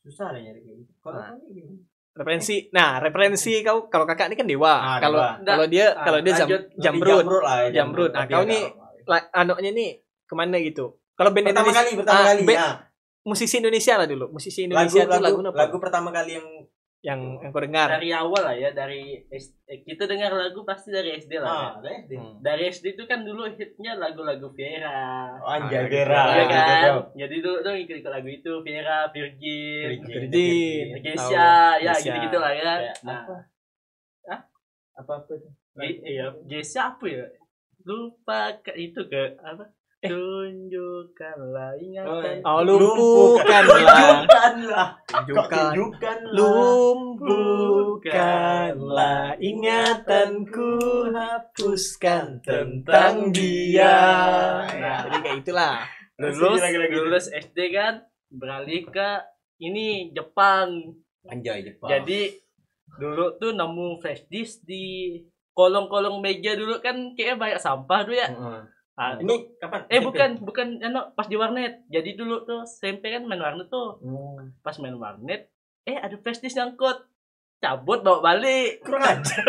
Susah 0.00 0.30
lah 0.30 0.38
nyari 0.38 0.60
kayak 0.60 0.76
gitu. 0.80 0.92
Kalau 1.00 1.16
Nah. 1.16 1.34
gimana? 1.44 1.78
referensi 2.12 2.70
nah 2.70 2.98
referensi 2.98 3.58
kau 3.60 3.88
kalau 3.88 4.04
kakak 4.04 4.28
ini 4.28 4.36
kan 4.36 4.46
dewa 4.46 4.70
Ah, 4.72 4.98
kalau 4.98 5.18
Dewa. 5.18 5.42
kalau 5.44 5.66
dia 5.66 5.86
Ah, 5.88 6.04
kalau 6.04 6.18
dia 6.20 6.32
jam 6.32 6.46
lanjut. 6.46 6.62
jamrut 6.76 7.18
Jamrut 7.20 7.42
lah, 7.42 7.56
ya, 7.56 7.68
Jamrut. 7.72 8.10
Nah, 8.12 8.24
kau 8.24 8.42
nih 8.44 8.62
la- 9.04 9.28
anaknya 9.32 9.70
nih 9.72 9.90
ke 10.22 10.34
mana 10.34 10.56
gitu 10.60 10.84
kalau 11.12 11.30
band 11.30 11.44
pertama 11.44 11.58
Indonesia 11.64 11.80
kali, 11.80 11.90
pertama 11.96 12.14
Ah, 12.16 12.26
kali. 12.28 12.42
band- 12.44 12.60
Nah, 12.60 12.74
musisi 13.24 13.54
Indonesia 13.56 13.94
lah 13.96 14.06
dulu 14.06 14.26
musisi 14.30 14.60
lagu, 14.62 14.70
Indonesia 14.86 15.02
lagu, 15.02 15.22
lagu 15.24 15.38
apa 15.44 15.58
lagu 15.58 15.76
pertama 15.78 16.08
kali 16.10 16.30
yang 16.34 16.46
yang 17.04 17.20
yang 17.36 17.52
kau 17.52 17.60
dengar 17.60 18.00
Dari 18.00 18.08
awal 18.10 18.40
lah 18.40 18.56
ya, 18.56 18.72
dari 18.72 19.20
eh, 19.28 19.78
kita 19.84 20.08
dengar 20.08 20.32
lagu 20.32 20.64
pasti 20.64 20.88
dari 20.88 21.12
SD 21.12 21.36
lah. 21.36 21.44
ah, 21.44 21.60
ya. 21.60 21.68
ada 21.76 21.88
SD. 22.00 22.12
Hmm. 22.16 22.34
Dari 22.40 22.62
SD 22.72 22.96
itu 22.96 23.04
kan 23.04 23.20
dulu 23.20 23.44
hitnya 23.44 23.92
lagu-lagu 23.94 24.48
Viera. 24.56 25.36
Oh, 25.36 25.52
Anjay, 25.52 25.84
Ah. 25.84 26.16
Ah, 26.16 26.24
Iya 26.32 26.44
gitu, 26.48 26.48
kan? 26.48 26.94
Jadi 27.12 27.36
dulu 27.44 27.56
tuh 27.60 27.74
ikut-ikut 27.76 28.08
lagu 28.08 28.28
itu 28.32 28.52
Viera, 28.64 28.98
Virgin, 29.12 30.00
Virgin. 30.00 30.96
Geisha, 30.98 31.76
ya 31.76 31.92
Geisha. 31.92 32.04
gitu-gitu 32.08 32.38
lah 32.40 32.52
ya. 32.56 32.72
Nah, 33.04 33.20
apa? 33.20 33.36
Hah? 34.24 34.40
Apa-apa 34.96 35.32
tuh? 35.36 35.52
Ge- 35.76 36.00
iya, 36.08 36.32
Geisha 36.48 36.96
apa 36.96 37.04
ya? 37.04 37.28
Lupa 37.84 38.64
ke 38.64 38.72
itu 38.80 39.04
ke 39.04 39.36
apa? 39.36 39.73
Eh. 40.04 40.10
Tunjukkanlah 40.12 41.80
ingatan. 41.80 42.44
oh 42.44 42.60
Lumpuhkan. 42.60 43.64
lumpuhkanlah 43.64 45.00
Tunjukkanlah. 45.08 45.72
Tunjukkanlah. 45.72 46.32
lumpuhkanlah 48.04 49.32
ingatanku 49.40 50.76
hapuskan 51.08 52.44
tentang 52.44 53.32
dia 53.32 53.96
nah, 54.68 55.08
jadi 55.08 55.18
kayak 55.24 55.40
itulah 55.40 55.80
Lulus, 56.14 56.62
lulus 56.92 57.26
SD 57.32 57.74
kan 57.74 58.06
beralih 58.30 58.86
ke 58.86 59.18
ini 59.58 60.14
Jepang. 60.14 60.94
Anjay, 61.26 61.64
Jepang. 61.66 61.90
Jadi 61.90 62.38
dulu 62.94 63.34
tuh 63.42 63.50
nemu 63.50 63.98
flash 63.98 64.22
disk 64.30 64.62
di 64.62 65.18
kolong-kolong 65.54 66.22
meja 66.22 66.54
dulu 66.54 66.78
kan 66.78 67.14
kayaknya 67.18 67.36
banyak 67.38 67.60
sampah 67.62 68.00
tuh 68.06 68.14
ya. 68.14 68.28
Heeh. 68.30 68.62
Ah, 68.94 69.18
ini 69.18 69.50
kapan? 69.58 69.90
eh 69.90 69.98
bukan 69.98 70.30
bukan 70.38 70.78
ano, 70.78 71.10
pas 71.12 71.26
di 71.26 71.34
warnet. 71.34 71.82
Jadi 71.90 72.14
dulu 72.14 72.46
tuh 72.46 72.62
SMP 72.62 73.10
kan 73.10 73.26
main 73.26 73.42
warnet 73.42 73.66
tuh. 73.66 73.98
Hmm. 73.98 74.54
Pas 74.62 74.78
main 74.78 74.94
warnet, 74.94 75.50
eh 75.82 75.98
ada 75.98 76.14
flash 76.14 76.38
nyangkut. 76.40 77.02
Cabut 77.58 78.00
bawa 78.00 78.22
balik. 78.22 78.82
Kurang 78.82 79.02
aja. 79.02 79.34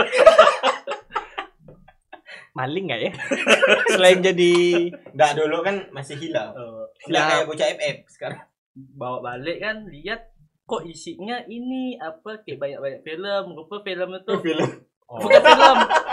maling 2.55 2.87
nggak 2.87 3.01
ya 3.03 3.11
selain 3.93 4.23
jadi 4.23 4.53
Enggak 5.11 5.31
dulu 5.35 5.59
kan 5.59 5.75
masih 5.91 6.15
hilang. 6.15 6.55
Enggak 6.55 6.87
Hilang. 7.03 7.27
kayak 7.27 7.45
bocah 7.51 7.67
FF 7.75 7.97
sekarang. 8.07 8.39
bawa 8.95 9.19
balik 9.19 9.59
kan 9.59 9.83
lihat 9.91 10.31
kok 10.63 10.87
isinya 10.87 11.43
ini 11.45 11.99
apa 11.99 12.47
kayak 12.47 12.57
banyak-banyak 12.57 13.01
film. 13.03 13.45
Rupa 13.59 13.83
film 13.83 14.09
itu 14.15 14.33
Film. 14.39 14.69
bukan 15.05 15.41
film. 15.43 15.77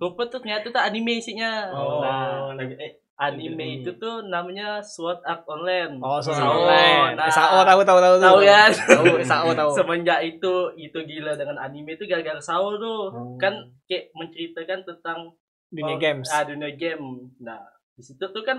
Rupa 0.00 0.22
tuh 0.26 0.40
ternyata 0.40 0.66
tuh 0.66 0.80
anime 0.80 1.12
isinya. 1.14 1.68
Oh, 1.70 2.00
Nah, 2.00 2.56
lagi 2.56 2.72
eh 2.74 2.92
anime 3.14 3.78
itu 3.78 3.92
tuh 3.94 4.24
namanya 4.24 4.80
Sword 4.80 5.20
Art 5.22 5.44
Online. 5.44 6.00
oh 6.00 6.16
Sao. 6.18 6.32
soal 6.32 6.56
online 6.58 7.12
Nah, 7.12 7.28
sao 7.28 7.60
tahu 7.62 7.84
tahu 7.84 8.00
tahu 8.00 8.16
tahu 8.16 8.38
kan? 8.40 8.70
tahu 8.72 9.06
sao 9.20 9.44
tahu 9.60 9.70
Semenjak 9.70 10.24
itu 10.24 10.52
itu 10.74 10.98
gila 10.98 11.36
dengan 11.36 11.60
anime 11.60 11.94
itu 11.94 12.04
gara-gara 12.04 12.40
Sao 12.40 12.74
tuh. 12.74 13.12
Kan 13.36 13.52
kayak 13.84 14.08
menceritakan 14.12 14.80
tentang 14.82 15.18
dunia 15.68 15.94
oh, 15.94 16.00
games 16.00 16.26
Ah, 16.26 16.42
dunia 16.42 16.72
game. 16.72 17.04
Nah, 17.38 17.60
di 17.92 18.00
situ 18.00 18.24
tuh 18.24 18.40
kan 18.40 18.56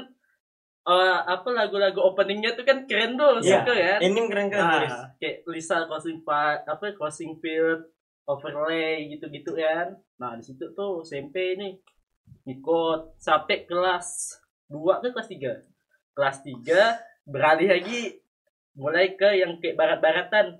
eh, 0.83 1.17
apa 1.23 1.49
lagu-lagu 1.51 1.97
openingnya 1.99 2.53
tuh 2.53 2.61
kan 2.61 2.85
keren 2.85 3.13
tuh, 3.13 3.37
Iya. 3.39 3.61
suka 3.61 3.73
kan? 3.73 3.99
ending 3.99 4.27
keren-keren 4.27 4.65
tulis. 4.67 4.89
Nah, 4.91 5.05
kayak 5.17 5.35
Lisa 5.47 5.77
Crossing 5.85 6.21
Fi- 6.21 6.61
apa 6.63 6.85
Crossing 6.91 7.33
Field 7.37 7.81
overlay 8.31 9.09
gitu-gitu 9.09 9.51
kan. 9.53 9.91
Nah, 10.17 10.33
di 10.33 10.43
situ 10.43 10.71
tuh 10.71 11.01
SMP 11.01 11.55
ini 11.55 11.75
ikut 12.45 13.17
sampai 13.17 13.63
kelas 13.63 14.39
2 14.67 14.79
ke 14.97 15.07
kelas 15.09 15.27
3. 15.27 15.51
Kelas 16.11 16.37
3 16.41 16.95
beralih 17.23 17.69
lagi 17.69 18.17
mulai 18.71 19.13
ke 19.13 19.35
yang 19.35 19.59
kayak 19.59 19.75
barat-baratan, 19.75 20.55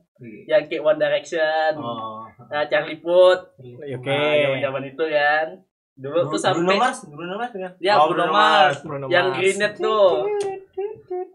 yang 0.46 0.68
kayak 0.68 0.84
One 0.84 1.00
Direction, 1.00 1.80
Oh. 1.80 2.28
nah, 2.46 2.68
Charlie 2.68 3.00
Puth, 3.00 3.56
oke 3.56 4.04
nah, 4.06 4.36
zaman-zaman 4.38 4.84
itu 4.86 5.06
kan. 5.08 5.48
Dulu 5.94 6.18
Bruno 6.18 6.30
tuh 6.30 6.40
sampai 6.40 6.76
Mars, 6.76 7.00
Bruno 7.06 7.36
Mars 7.36 7.54
kan? 7.54 7.72
Ya, 7.78 7.94
Oh, 7.96 8.10
Bruno 8.10 8.28
Mars. 8.30 8.80
Bruno 8.82 9.06
yang 9.08 9.30
Mars. 9.30 9.38
Greenet 9.38 9.74
tuh. 9.78 10.28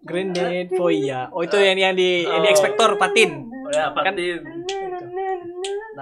Grenade 0.03 0.71
oh 0.73 0.89
iya 0.89 1.29
oh 1.29 1.43
itu 1.43 1.57
yang 1.57 1.77
yang 1.77 1.95
di 1.95 2.23
yang 2.23 2.41
di 2.41 2.49
Oh. 2.49 2.53
ekspektor 2.53 2.95
patin 2.97 3.47
Oh, 3.67 3.71
ya, 3.71 3.91
Kan- 3.91 4.15
Patin. 4.15 4.39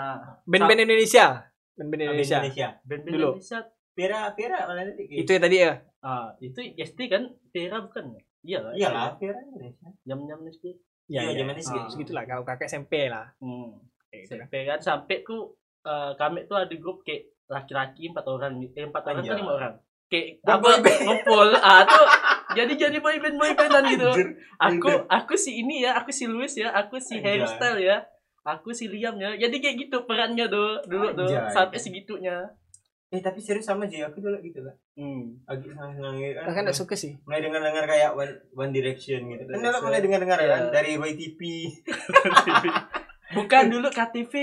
Nah, 0.06 0.16
band-band 0.44 0.80
Indonesia 0.82 1.26
band-band 1.72 2.02
Indonesia 2.04 2.36
Indonesia. 2.38 2.68
band-band 2.82 3.14
Dulu. 3.14 3.28
Indonesia 3.32 3.58
Pira, 3.94 4.20
Pira 4.32 4.58
mana 4.64 4.82
tadi? 4.84 5.06
itu 5.08 5.30
ya 5.30 5.40
tadi 5.40 5.56
ya 5.58 5.72
Ah, 5.98 6.28
itu 6.38 6.60
SD 6.76 7.08
kan 7.08 7.22
Tera 7.48 7.80
bukan 7.80 8.12
ya? 8.12 8.22
Iya 8.44 8.58
lah. 8.60 8.72
Iyalah, 8.74 9.16
Pira 9.16 9.40
Indonesia. 9.40 9.88
Jam-jam 10.02 10.38
SD. 10.44 10.66
ya, 11.06 11.20
Iya, 11.22 11.30
ya. 11.30 11.36
zaman 11.40 11.56
SD. 11.56 11.74
Ah. 11.74 11.88
segitulah 11.88 12.24
kalau 12.24 12.44
kakek 12.44 12.66
SMP 12.66 13.06
lah 13.06 13.32
Hmm. 13.38 13.80
Kayak 14.06 14.20
gitu 14.20 14.32
kan. 14.32 14.38
SMP 14.42 14.54
kan 14.64 14.78
sampai 14.78 15.16
ku 15.20 15.56
eh, 15.82 16.12
kami 16.14 16.44
tuh 16.44 16.56
ada 16.56 16.74
grup 16.74 17.00
kayak 17.00 17.32
laki-laki 17.46 18.08
empat 18.08 18.24
orang 18.26 18.52
eh, 18.62 18.84
empat 18.84 19.02
orang 19.02 19.16
Anjay. 19.18 19.30
atau 19.30 19.38
lima 19.38 19.52
orang 19.54 19.74
kayak 20.06 20.26
apa 20.42 20.68
ngumpul 21.00 21.48
ah 21.54 21.80
tuh 21.82 22.06
jadi 22.52 22.72
jadi 22.78 22.98
boy 22.98 23.16
band 23.18 23.36
boy 23.36 23.52
bandan 23.52 23.84
gitu 23.86 24.08
aku 24.58 24.88
aku 25.06 25.34
si 25.34 25.58
ini 25.58 25.80
ya 25.80 25.96
aku 25.96 26.08
si 26.08 26.24
Louis 26.24 26.48
ya 26.50 26.72
aku 26.72 26.96
si 26.98 27.16
hairstyle 27.18 27.80
ya 27.80 28.04
aku 28.44 28.70
si 28.70 28.86
Liam 28.86 29.16
ya 29.16 29.32
jadi 29.34 29.52
kayak 29.54 29.76
gitu 29.82 30.04
perannya 30.04 30.46
tuh 30.46 30.78
dulu 30.84 31.10
tuh 31.12 31.26
Anjay. 31.26 31.48
sampai 31.50 31.78
segitunya 31.78 32.38
Eh 33.08 33.22
tapi 33.22 33.38
serius 33.38 33.62
sama 33.62 33.86
Jay, 33.86 34.02
aku 34.02 34.18
dulu 34.18 34.34
gitu 34.40 34.58
lah. 34.58 34.74
hmm. 34.92 35.46
Lagi 35.46 35.70
senang-senang 35.70 36.18
gitu 36.18 36.34
kan. 36.34 36.50
nggak 36.58 36.74
suka 36.74 36.94
sih 36.94 37.14
mulai 37.22 37.40
dengar-dengar 37.40 37.86
kayak 37.86 38.10
One, 38.12 38.34
One 38.52 38.72
Direction 38.74 39.30
gitu. 39.30 39.42
Kan 39.44 39.62
dulu 39.62 39.78
mulai 39.80 40.00
dengar-dengar 40.02 40.34
Iya. 40.36 40.50
kan 40.50 40.62
dari 40.72 40.90
Roy 40.94 41.14
TP. 41.14 41.40
Bukan 43.30 43.64
dulu 43.66 43.86
KTV. 43.88 44.34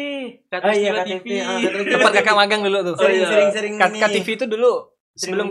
KTV. 0.48 0.64
Ah 0.64 0.74
iya 0.74 0.90
TV. 0.98 1.20
KTV. 1.20 1.28
Ah, 1.38 1.60
terus- 1.62 1.88
Tempat 1.92 2.12
kakak 2.14 2.36
magang 2.38 2.62
dulu 2.62 2.80
tuh. 2.82 2.96
Oh, 2.98 3.08
iya. 3.08 3.28
Sering-sering 3.28 3.74
K- 3.76 3.88
ini. 3.88 4.00
KTV 4.00 4.28
itu 4.34 4.46
dulu 4.48 4.72
sebelum 5.14 5.48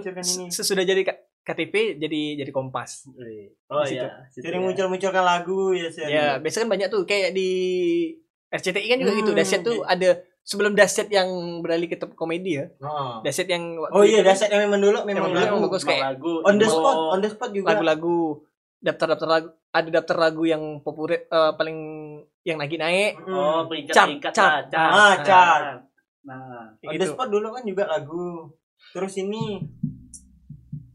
sesudah 0.49 0.80
jadi 0.83 1.02
K- 1.02 1.21
KTV 1.42 1.75
jadi 1.99 2.21
jadi 2.38 2.50
Kompas. 2.50 3.04
Oh 3.66 3.80
Di 3.83 3.90
situ. 3.90 4.00
iya. 4.00 4.09
Sering 4.30 4.61
ya. 4.61 4.66
muncul-munculkan 4.66 5.21
lagu 5.23 5.73
ya 5.73 5.88
sih. 5.88 6.04
Ya, 6.04 6.37
biasa 6.37 6.64
kan 6.64 6.71
banyak 6.71 6.88
tuh 6.88 7.04
kayak 7.04 7.33
di 7.33 7.50
RCTI 8.50 8.87
kan 8.88 8.99
juga 8.99 9.11
Hmm, 9.11 9.21
gitu. 9.21 9.30
Dasyat 9.33 9.61
tuh 9.61 9.78
ada 9.85 10.11
sebelum 10.40 10.73
Dasyat 10.73 11.09
yang 11.09 11.28
beralih 11.61 11.87
ke 11.87 11.95
top 11.95 12.12
komedi 12.12 12.59
ya. 12.59 12.66
Oh. 12.78 13.19
Dasyat 13.21 13.47
yang 13.47 13.78
waktu 13.78 13.92
Oh 13.92 14.02
iya, 14.02 14.21
itu 14.21 14.26
dasyat 14.26 14.50
yang 14.50 14.62
memang 14.64 14.80
dulu 14.80 14.99
memang 15.00 15.23
Emang 15.25 15.33
dulu 15.33 15.45
emang 15.47 15.62
bagus 15.64 15.83
kayak 15.83 16.02
lagu. 16.11 16.33
On 16.42 16.54
the 16.54 16.66
spot, 16.66 16.97
on 17.09 17.21
the 17.21 17.28
spot 17.28 17.50
juga. 17.50 17.66
lagu-lagu 17.73 18.42
daftar-daftar 18.80 19.28
lagu 19.28 19.49
ada 19.71 19.88
daftar 19.92 20.16
lagu 20.19 20.42
yang 20.45 20.62
populer 20.80 21.23
eh, 21.23 21.52
paling 21.54 21.78
yang 22.42 22.57
lagi 22.57 22.75
naik 22.75 23.12
Hmm. 23.21 23.30
Oh, 23.30 23.61
peringkat 23.64 23.92
Chart, 23.92 24.09
peringkat 24.09 24.33
chart. 24.33 24.50
lah, 24.50 24.62
chart. 24.66 24.90
Ah, 24.90 25.14
chart. 25.23 25.62
Nah, 26.21 26.75
on 26.80 26.90
the 26.90 26.99
gitu. 26.99 27.12
spot 27.12 27.28
dulu 27.28 27.49
kan 27.50 27.62
juga 27.62 27.85
lagu. 27.87 28.50
Terus 28.90 29.14
ini 29.16 29.62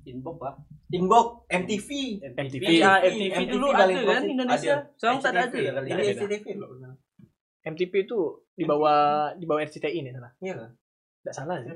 inbox 0.05 0.35
pak. 0.35 0.53
Inbox 0.88 1.25
MTV. 1.47 1.89
MTV. 2.35 2.63
Iya, 2.63 2.91
MTV 3.01 3.21
MTV 3.31 3.50
dulu 3.50 3.65
paling 3.71 3.97
ada 3.97 4.12
kan. 4.12 4.24
Indonesia. 4.24 4.74
Ada. 4.75 4.93
Sekarang 4.95 5.17
tak 5.17 5.31
ada 5.31 5.41
ya 5.55 5.71
kali 5.71 5.88
Ini. 5.88 6.03
SCTV 6.12 6.45
loh. 6.55 6.69
MTV 7.65 7.93
itu 8.00 8.19
di 8.51 8.63
bawah 8.63 8.98
di 9.34 9.43
bawah 9.43 9.60
RCTI 9.60 10.00
nih 10.00 10.12
salah 10.12 10.31
Iya 10.39 10.53
kan? 10.55 10.72
nggak 11.22 11.36
salah 11.36 11.55
sih 11.60 11.69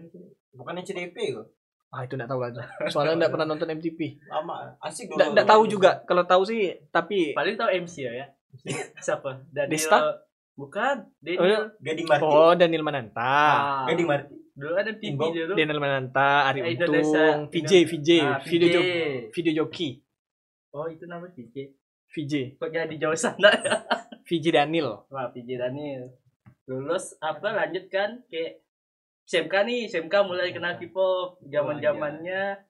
Bukan 0.52 0.78
SCTV 0.78 1.16
kok. 1.34 1.48
ah 1.90 2.06
itu 2.06 2.14
nggak 2.14 2.30
tahu 2.30 2.40
lagi 2.40 2.62
soalnya 2.88 3.14
nggak 3.18 3.32
pernah 3.34 3.48
nonton 3.48 3.70
MTV 3.72 4.00
Lama, 4.28 4.78
asik 4.80 5.10
dulu. 5.10 5.18
nggak 5.18 5.28
nggak 5.34 5.48
tahu 5.48 5.64
juga 5.66 5.92
kalau 6.04 6.24
tahu 6.24 6.42
sih 6.44 6.62
tapi 6.90 7.34
Paling 7.34 7.56
tahu 7.56 7.70
MC 7.76 7.96
ya. 8.00 8.14
ya. 8.16 8.26
Siapa? 9.06 9.42
Daniel. 9.48 9.70
Desta? 9.70 9.98
Bukan. 10.54 10.96
Oh, 11.02 11.26
iya. 11.26 11.38
Daniel. 11.40 11.64
Gading 11.80 12.06
Marti. 12.06 12.26
oh 12.28 12.54
Daniel 12.54 12.84
Mananta 12.84 13.22
Ah. 13.24 13.86
Gading 13.86 14.06
Marti. 14.06 14.36
Dulu 14.52 14.74
ada 14.76 14.92
TV 14.92 15.08
Inbox. 15.10 15.32
dulu. 15.32 15.54
Daniel 15.56 15.80
Mananta 15.80 16.30
Ari 16.46 16.60
Untung. 16.68 17.48
VJ 17.48 17.72
VJ 17.88 18.10
Ah, 18.20 18.38
video 18.40 18.80
video 19.32 19.54
joki 19.56 20.04
Oh, 20.70 20.86
itu 20.86 21.06
namanya 21.06 21.34
VJ. 21.34 21.79
VJ 22.10 22.58
Kok 22.58 22.70
jadi 22.70 22.96
jauh 22.98 23.16
sana? 23.16 23.50
VJ 24.28 24.54
Daniel 24.54 25.06
Wah, 25.10 25.30
PJ 25.30 25.58
Daniel. 25.58 26.10
Lulus 26.66 27.18
apa 27.18 27.50
lanjut 27.50 27.90
kan 27.90 28.22
kayak 28.30 28.62
SMK 29.26 29.54
nih, 29.62 29.86
SMK 29.86 30.26
mulai 30.26 30.50
kenal 30.50 30.74
K-pop, 30.74 31.38
zaman-zamannya 31.46 32.66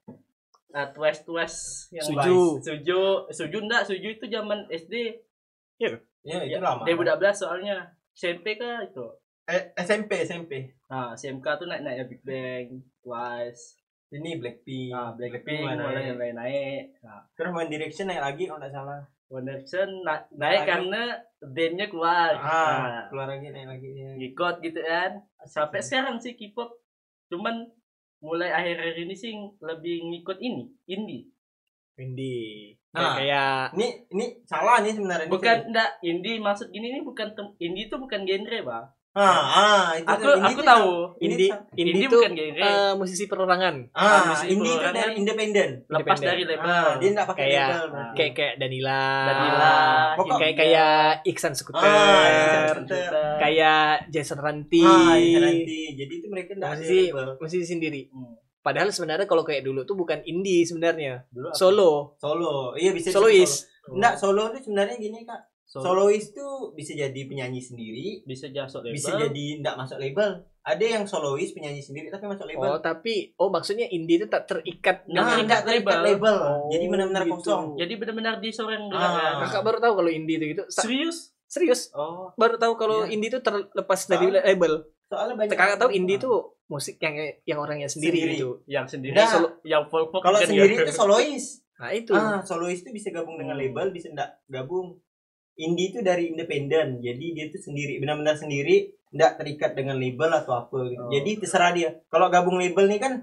uh, 0.76 0.88
Twice 0.92 1.24
Twice 1.24 1.60
yang 1.90 2.04
Suju. 2.04 2.60
Vice. 2.60 2.64
Suju, 2.68 3.02
Suju 3.32 3.58
enggak, 3.64 3.88
Suju 3.88 4.20
itu 4.20 4.26
zaman 4.28 4.68
SD. 4.68 5.24
Ya, 5.80 5.96
itu 5.96 6.04
Ya, 6.28 6.60
lama. 6.60 6.84
2012 6.84 7.32
soalnya. 7.32 7.96
SMP 8.12 8.60
kah 8.60 8.84
itu? 8.84 9.08
Eh, 9.48 9.72
SMP, 9.80 10.28
SMP. 10.28 10.76
Nah, 10.92 11.16
SMK 11.16 11.48
tuh 11.56 11.68
naik-naiknya 11.72 12.06
Big 12.12 12.22
Bang, 12.22 12.68
Twice, 13.00 13.80
Ini 14.12 14.36
Blackpink. 14.36 14.92
nah, 14.92 15.16
Blackpink 15.16 15.64
mana 15.64 15.88
mulai 15.88 16.12
mulai 16.12 16.32
naik. 16.36 16.84
Nah, 17.00 17.24
Terus 17.40 17.56
One 17.56 17.72
Direction 17.72 18.12
naik 18.12 18.20
lagi 18.20 18.44
kalau 18.52 18.60
nggak 18.60 18.76
salah. 18.76 19.00
One 19.30 19.46
Direction 19.46 20.02
na- 20.02 20.26
naik 20.32 20.60
lagi. 20.60 20.70
karena 20.70 21.02
bandnya 21.40 21.86
keluar. 21.86 22.34
Ah, 22.34 22.42
Nah, 22.42 23.04
keluar 23.08 23.28
lagi 23.30 23.48
naik 23.48 23.70
lagi. 23.70 23.88
Ya. 23.94 24.10
ngikut 24.16 24.56
gitu 24.60 24.82
kan 24.82 25.12
sampai 25.46 25.80
sekarang 25.80 26.18
sih 26.18 26.34
K-pop 26.34 26.74
cuman 27.28 27.70
mulai 28.20 28.50
akhir-akhir 28.50 29.00
ini 29.00 29.14
sih 29.14 29.32
lebih 29.60 30.04
ngikut 30.04 30.38
ini 30.40 30.68
indie 30.86 31.30
Indie 31.96 32.74
Nah. 32.90 33.14
kayak 33.14 33.72
Ini 33.72 33.88
ini 34.10 34.26
salah 34.44 34.82
nih 34.82 34.92
sebenarnya. 34.92 35.26
Ini 35.26 35.32
bukan 35.32 35.58
enggak 35.68 35.90
indie 36.02 36.36
maksud 36.38 36.68
gini 36.70 36.90
nih 36.92 37.04
bukan 37.04 37.28
tem- 37.32 37.56
indie 37.60 37.86
itu 37.86 37.96
bukan 37.96 38.24
genre 38.24 38.60
bang 38.60 38.86
Ah, 39.12 39.42
ah, 39.42 39.88
itu 39.96 40.06
aku 40.06 40.22
ini 40.38 40.48
aku 40.48 40.62
tahu 40.62 40.92
Ini 41.18 41.26
indie 41.26 41.50
indie, 41.76 41.92
indie 41.92 42.06
itu 42.06 42.14
bukan 42.16 42.32
genre 42.32 42.62
eh, 42.62 42.92
musisi 42.94 43.26
perorangan 43.26 43.76
Ah, 43.92 44.22
musik 44.30 44.48
indie 44.48 44.70
itu 44.70 44.78
perorangan. 44.78 44.96
dari 44.96 45.14
independen. 45.18 45.70
lepas 45.88 46.18
dari 46.20 46.42
label 46.44 46.62
Ah, 46.64 46.94
dia 46.96 47.10
enggak 47.10 47.28
pakai 47.28 47.44
Kayak- 47.44 47.68
label. 47.68 47.86
berarti. 47.90 48.14
kayak 48.16 48.34
kayak 48.34 48.54
Danila 48.56 49.02
Danila 49.26 49.74
Pokok- 50.14 50.40
kayak 50.40 50.56
kayak 50.56 50.94
Iksan 51.26 51.54
Skuter 51.54 51.82
Ah, 51.82 52.22
Iksan 52.30 52.86
Skuter. 52.86 53.12
kayak 53.38 53.84
Jason 54.08 54.40
Ranti 54.40 54.84
Ah, 54.84 55.16
ini 55.16 55.38
nanti. 55.38 55.82
Jadi 55.96 56.14
itu 56.16 56.28
mereka 56.28 56.52
enggak 56.54 56.72
musisi 56.76 57.00
musisi 57.36 57.66
sendiri 57.68 58.02
Hmm. 58.08 58.38
padahal 58.60 58.90
sebenarnya 58.90 59.26
kalau 59.26 59.42
kayak 59.42 59.64
dulu 59.64 59.84
tuh 59.84 59.96
bukan 59.96 60.22
indie 60.24 60.62
sebenarnya 60.62 61.26
solo 61.52 62.14
Solo. 62.16 62.72
Iya 62.74 62.94
bisa 62.94 63.10
solois 63.10 63.66
solo. 63.66 63.68
Enggak, 63.90 64.14
solo 64.16 64.54
itu 64.54 64.70
sebenarnya 64.70 64.96
gini, 64.96 65.26
Kak. 65.26 65.49
Solo. 65.70 65.86
Solois 66.02 66.34
tuh 66.34 66.74
bisa 66.74 66.92
jadi 66.92 67.22
penyanyi 67.24 67.62
sendiri, 67.62 68.26
bisa 68.26 68.50
masuk 68.50 68.82
label 68.82 68.96
bisa 68.96 69.14
jadi 69.14 69.46
enggak 69.56 69.78
masuk 69.78 69.98
label. 69.98 70.30
Ada 70.60 70.86
yang 70.90 71.04
solois 71.06 71.54
penyanyi 71.54 71.78
sendiri 71.80 72.10
tapi 72.10 72.26
masuk 72.26 72.44
label. 72.44 72.66
oh 72.68 72.80
tapi 72.80 73.34
oh 73.36 73.48
maksudnya 73.48 73.86
indie 73.88 74.18
itu 74.18 74.26
tak 74.26 74.44
terikat 74.44 75.06
Nah, 75.06 75.30
terikat 75.30 75.40
enggak 75.40 75.62
terikat 75.64 75.98
label. 76.02 76.02
label. 76.04 76.38
Oh, 76.42 76.68
Jadi 76.68 76.86
benar-benar 76.88 77.24
gitu. 77.24 77.34
kosong. 77.38 77.64
jadi 77.76 77.94
benar-benar 77.96 78.34
di 78.38 78.50
seorang 78.50 78.82
Ah. 78.88 78.98
gerakan 78.98 79.34
kakak 79.44 79.64
baru 79.64 79.78
tahu 79.80 79.94
kalau 79.96 80.10
indie 80.10 80.36
itu 80.36 80.46
gitu 80.50 80.64
Sa- 80.68 80.84
serius 80.84 81.18
serius 81.46 81.82
oh 81.94 82.34
baru 82.36 82.58
tahu 82.58 82.74
kalau 82.76 82.98
Iya. 83.04 83.14
indie 83.14 83.30
itu 83.30 83.40
terlepas 83.40 84.00
dari 84.04 84.26
Soalnya- 84.28 84.44
label 84.44 84.74
Soalnya 85.06 85.36
banyak 85.38 85.54
kakak 85.54 85.78
tahu 85.78 85.90
indie 85.92 86.18
itu 86.18 86.32
musik 86.66 86.98
yang 86.98 87.14
yang 87.44 87.60
orangnya 87.60 87.86
sendiri, 87.88 88.18
Sendiri. 88.20 88.34
gitu 88.36 88.50
yang 88.66 88.86
sendiri 88.86 89.14
Nggak. 89.14 89.30
solo 89.32 89.48
yang 89.64 89.86
folk 89.86 90.10
folk 90.10 90.22
Kalau 90.24 90.38
sendiri 90.40 90.74
ya. 90.76 90.82
itu 90.84 90.94
solois. 90.98 91.46
nah 91.76 91.90
itu 91.92 92.12
Ah, 92.12 92.42
solois 92.42 92.78
itu 92.80 92.90
bisa 92.90 93.10
gabung 93.10 93.38
dengan 93.38 93.54
Hmm. 93.54 93.64
label, 93.64 93.90
bisa 93.90 94.10
enggak 94.10 94.34
gabung. 94.48 94.98
Indie 95.60 95.92
itu 95.92 96.00
dari 96.00 96.32
independen. 96.32 96.98
Jadi 96.98 97.26
dia 97.36 97.46
itu 97.46 97.60
sendiri, 97.60 98.00
benar-benar 98.00 98.34
sendiri, 98.34 98.96
enggak 99.12 99.36
terikat 99.36 99.72
dengan 99.74 100.00
label 100.00 100.32
atau 100.34 100.56
apa 100.58 100.78
gitu. 100.88 101.02
Oh. 101.02 101.12
Jadi 101.12 101.32
terserah 101.38 101.72
dia. 101.72 101.90
Kalau 102.08 102.32
gabung 102.32 102.56
label 102.56 102.88
nih 102.88 102.98
kan 102.98 103.14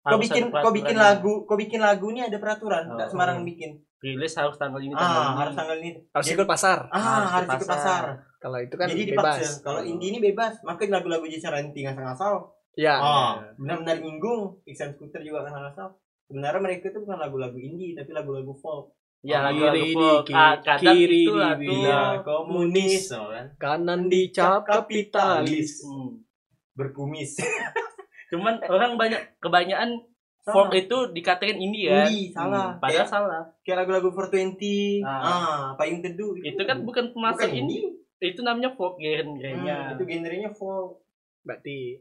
kau 0.00 0.16
Harus 0.16 0.24
bikin 0.26 0.44
kau 0.48 0.72
bikin 0.72 0.96
peraturannya. 0.96 1.20
lagu, 1.20 1.32
kau 1.44 1.54
bikin 1.54 1.78
lagu 1.78 2.06
nih 2.10 2.26
ada 2.26 2.38
peraturan, 2.38 2.84
enggak 2.88 3.06
Oh. 3.06 3.10
sembarangan 3.12 3.44
bikin. 3.44 3.72
rilis 4.02 4.34
harus 4.34 4.58
tanggal 4.58 4.82
ini 4.82 4.90
tanggal 4.90 5.14
Ah, 5.14 5.22
ini. 5.24 5.38
harus 5.38 5.54
tanggal 5.54 5.76
ini. 5.78 5.90
harus 6.10 6.26
Jadi- 6.26 6.34
ikut 6.34 6.48
pasar 6.50 6.78
Ah, 6.90 6.98
Harus 6.98 7.30
harus 7.30 7.46
ke 7.46 7.54
ikut 7.54 7.70
pasar. 7.70 8.02
pasar. 8.02 8.04
kalau 8.36 8.58
itu 8.58 8.74
kan 8.74 8.86
Jadi 8.90 9.02
bebas 9.06 9.14
dipaksa. 9.38 9.62
Kalau 9.62 9.80
indie 9.80 10.08
ini 10.10 10.18
bebas, 10.18 10.54
maka 10.60 10.82
lagu-lagu 10.88 11.22
Jason 11.24 11.54
Ranti 11.54 11.80
ngasal-ngasal. 11.80 12.34
ya 12.74 12.98
Ah, 12.98 13.32
benar-benar 13.54 14.00
nyinggung. 14.00 14.58
Iksan 14.64 14.90
Scooter 14.90 15.22
juga 15.22 15.46
ngasal-ngasal. 15.46 15.94
Sebenarnya 16.26 16.58
mereka 16.58 16.88
itu 16.88 16.98
bukan 16.98 17.14
lagu-lagu 17.16 17.54
indie, 17.54 17.94
tapi 17.94 18.10
lagu-lagu 18.10 18.50
folk. 18.58 18.90
Ya 19.22 19.38
lagu 19.40 19.62
lagu 19.62 20.26
kadang 20.26 20.82
kiri 20.82 21.24
itu 21.24 21.32
lagu 21.32 21.70
komunis, 22.20 23.06
kan? 23.08 23.46
kanan 23.54 24.10
dicap 24.10 24.66
kapitalis 24.66 25.82
Hmm. 25.82 26.18
berkumis. 26.74 27.38
cuman 28.32 28.58
orang 28.64 28.96
banyak 28.96 29.20
kebanyakan 29.38 30.02
folk 30.42 30.72
itu 30.72 30.96
dikatain 31.12 31.54
indie 31.54 31.86
kan 31.86 32.08
Indie, 32.08 32.32
salah. 32.32 32.74
Hmm, 32.74 32.80
padahal 32.80 32.98
Kayak- 32.98 33.12
salah 33.12 33.42
Kayak 33.62 33.76
lagu-lagu 33.84 34.08
420, 34.10 35.04
Ah. 35.04 35.20
ah, 35.22 35.62
payung 35.76 36.02
teduh 36.02 36.34
itu 36.34 36.62
kan 36.64 36.82
bukan 36.82 37.14
termasuk 37.14 37.46
indie 37.46 37.94
itu 38.18 38.40
namanya 38.40 38.72
folk 38.72 38.96
Hmm, 38.96 39.38
genrenya 39.38 39.94
itu 39.94 40.02
genrenya 40.02 40.50
folk. 40.50 40.98
berarti 41.42 41.98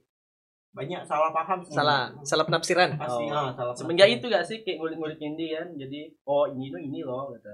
Banyak 0.71 1.03
salah 1.03 1.29
paham 1.29 1.59
sih. 1.61 1.73
salah 1.73 2.07
salah 2.21 2.45
penafsiran. 2.45 2.95
Pasti, 2.95 3.23
Oh. 3.25 3.35
ah, 3.35 3.51
salah 3.51 3.73
semenjak 3.73 4.07
itu 4.09 4.25
gak 4.25 4.43
sih 4.43 4.61
kayak 4.61 4.79
ngulik-ngulik 4.79 5.19
indie 5.19 5.51
kan 5.51 5.67
jadi 5.73 5.99
oh 6.23 6.47
ini 6.47 6.67
tuh 6.67 6.79
ini 6.79 6.99
loh 7.01 7.27
kata. 7.29 7.53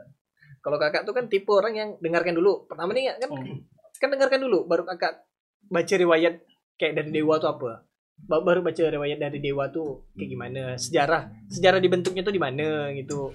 Kalau 0.59 0.77
kakak 0.77 1.01
tuh 1.01 1.11
kan 1.11 1.25
tipe 1.25 1.49
orang 1.49 1.73
yang 1.73 1.89
dengarkan 1.97 2.33
dulu. 2.33 2.65
Pertama 2.65 2.93
nih 2.93 3.09
kan 3.15 3.29
Hmm. 3.29 3.57
kan 3.97 4.09
dengarkan 4.09 4.39
dulu 4.39 4.65
baru 4.65 4.85
kakak 4.85 5.25
baca 5.67 5.95
riwayat 5.95 6.45
kayak 6.75 6.93
dari 6.95 7.09
dewa 7.11 7.35
tuh 7.37 7.49
apa. 7.51 7.71
Ba- 8.19 8.41
baru 8.41 8.61
baca 8.61 8.81
riwayat 8.83 9.17
dari 9.19 9.39
dewa 9.39 9.65
tuh 9.67 10.05
kayak 10.13 10.29
gimana. 10.29 10.61
Sejarah 10.75 11.25
sejarah 11.49 11.77
dibentuknya 11.77 12.21
tuh 12.21 12.31
di 12.31 12.39
mana 12.39 12.93
gitu 12.93 13.33